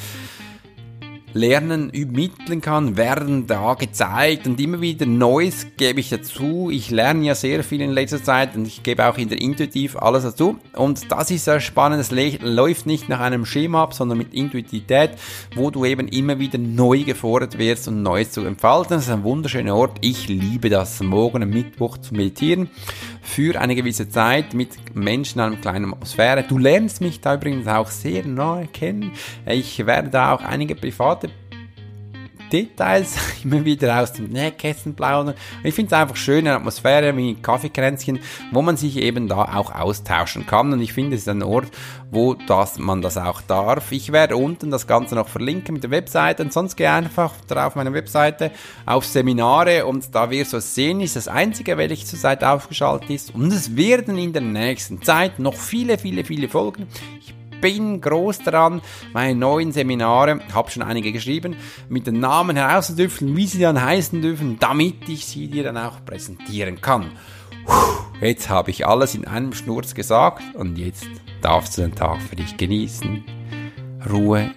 Lernen 1.33 1.89
übermitteln 1.89 2.61
kann, 2.61 2.97
werden 2.97 3.47
da 3.47 3.75
gezeigt 3.75 4.47
und 4.47 4.59
immer 4.59 4.81
wieder 4.81 5.05
Neues 5.05 5.67
gebe 5.77 5.99
ich 5.99 6.09
dazu. 6.09 6.69
Ich 6.71 6.89
lerne 6.89 7.25
ja 7.25 7.35
sehr 7.35 7.63
viel 7.63 7.81
in 7.81 7.91
letzter 7.91 8.23
Zeit 8.23 8.55
und 8.55 8.65
ich 8.67 8.83
gebe 8.83 9.05
auch 9.05 9.17
in 9.17 9.29
der 9.29 9.41
Intuitiv 9.41 9.95
alles 9.95 10.23
dazu. 10.23 10.57
Und 10.75 11.11
das 11.11 11.31
ist 11.31 11.45
sehr 11.45 11.59
spannend. 11.59 12.01
Es 12.01 12.11
läuft 12.11 12.85
nicht 12.85 13.09
nach 13.09 13.19
einem 13.19 13.45
Schema 13.45 13.83
ab, 13.83 13.93
sondern 13.93 14.17
mit 14.17 14.33
Intuitivität, 14.33 15.11
wo 15.55 15.71
du 15.71 15.85
eben 15.85 16.07
immer 16.07 16.39
wieder 16.39 16.57
neu 16.57 17.03
gefordert 17.03 17.57
wirst 17.57 17.87
und 17.87 18.03
Neues 18.03 18.31
zu 18.31 18.45
entfalten. 18.45 18.97
Das 18.97 19.03
ist 19.03 19.11
ein 19.11 19.23
wunderschöner 19.23 19.75
Ort. 19.75 19.97
Ich 20.01 20.27
liebe 20.27 20.69
das, 20.69 21.01
morgen 21.01 21.43
am 21.43 21.49
Mittwoch 21.49 21.97
zu 21.97 22.13
meditieren 22.13 22.69
für 23.21 23.59
eine 23.59 23.75
gewisse 23.75 24.09
Zeit 24.09 24.53
mit 24.53 24.95
Menschen 24.95 25.39
in 25.39 25.45
einer 25.45 25.55
kleinen 25.57 25.93
Atmosphäre. 25.93 26.43
Du 26.43 26.57
lernst 26.57 27.01
mich 27.01 27.21
da 27.21 27.35
übrigens 27.35 27.67
auch 27.67 27.87
sehr 27.87 28.25
nahe 28.25 28.67
kennen. 28.67 29.11
Ich 29.45 29.85
werde 29.85 30.09
da 30.09 30.33
auch 30.33 30.41
einige 30.41 30.75
private 30.75 31.29
Details 32.51 33.15
immer 33.43 33.63
wieder 33.65 34.01
aus 34.01 34.13
dem 34.13 34.29
Nähkästchen 34.29 34.95
plaudern. 34.95 35.35
Ich 35.63 35.73
finde 35.73 35.95
es 35.95 36.01
einfach 36.01 36.15
schöne 36.15 36.55
Atmosphäre 36.55 37.15
wie 37.15 37.35
Kaffeekränzchen, 37.35 38.19
wo 38.51 38.61
man 38.61 38.77
sich 38.77 38.97
eben 38.97 39.27
da 39.27 39.55
auch 39.55 39.73
austauschen 39.73 40.45
kann. 40.45 40.73
Und 40.73 40.81
ich 40.81 40.93
finde, 40.93 41.15
es 41.15 41.23
ist 41.23 41.29
ein 41.29 41.43
Ort, 41.43 41.69
wo 42.11 42.33
das, 42.33 42.77
man 42.77 43.01
das 43.01 43.17
auch 43.17 43.41
darf. 43.41 43.91
Ich 43.91 44.11
werde 44.11 44.35
unten 44.35 44.71
das 44.71 44.87
Ganze 44.87 45.15
noch 45.15 45.27
verlinken 45.27 45.73
mit 45.73 45.83
der 45.83 45.91
Webseite. 45.91 46.43
Und 46.43 46.53
sonst 46.53 46.75
geh 46.75 46.87
einfach 46.87 47.33
drauf 47.47 47.75
meine 47.75 47.93
Webseite 47.93 48.51
auf 48.85 49.05
Seminare 49.05 49.85
und 49.85 50.13
da 50.13 50.29
wirst 50.29 50.53
du 50.53 50.61
sehen, 50.61 51.01
ist 51.01 51.15
das 51.15 51.27
einzige, 51.27 51.77
welches 51.77 52.07
zurzeit 52.07 52.43
aufgeschaltet 52.43 53.09
ist. 53.09 53.33
Und 53.33 53.51
es 53.51 53.75
werden 53.75 54.17
in 54.17 54.33
der 54.33 54.41
nächsten 54.41 55.01
Zeit 55.01 55.39
noch 55.39 55.55
viele, 55.55 55.97
viele, 55.97 56.23
viele 56.23 56.49
Folgen. 56.49 56.87
Ich 57.19 57.33
bin 57.61 58.01
groß 58.01 58.39
daran, 58.39 58.81
meine 59.13 59.35
neuen 59.35 59.71
Seminare, 59.71 60.41
habe 60.53 60.71
schon 60.71 60.83
einige 60.83 61.11
geschrieben, 61.11 61.55
mit 61.87 62.07
den 62.07 62.19
Namen 62.19 62.57
herauszudüfteln, 62.57 63.37
wie 63.37 63.47
sie 63.47 63.59
dann 63.59 63.81
heißen 63.81 64.21
dürfen, 64.21 64.57
damit 64.59 65.07
ich 65.07 65.25
sie 65.25 65.47
dir 65.47 65.63
dann 65.63 65.77
auch 65.77 66.03
präsentieren 66.03 66.81
kann. 66.81 67.11
Jetzt 68.19 68.49
habe 68.49 68.71
ich 68.71 68.85
alles 68.85 69.15
in 69.15 69.25
einem 69.25 69.53
Schnurz 69.53 69.95
gesagt 69.95 70.43
und 70.55 70.77
jetzt 70.77 71.07
darfst 71.41 71.77
du 71.77 71.81
den 71.81 71.95
Tag 71.95 72.21
für 72.21 72.35
dich 72.35 72.57
genießen. 72.57 73.23
Ruhe 74.11 74.51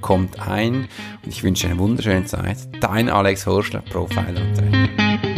kommt 0.00 0.40
ein 0.40 0.88
und 1.22 1.28
ich 1.28 1.42
wünsche 1.42 1.66
eine 1.66 1.78
wunderschöne 1.78 2.24
Zeit. 2.24 2.56
Dein 2.80 3.08
Alex 3.08 3.46
Horschler, 3.46 3.82
Profiler 3.82 4.40
und 4.40 4.54
Trainer. 4.54 5.29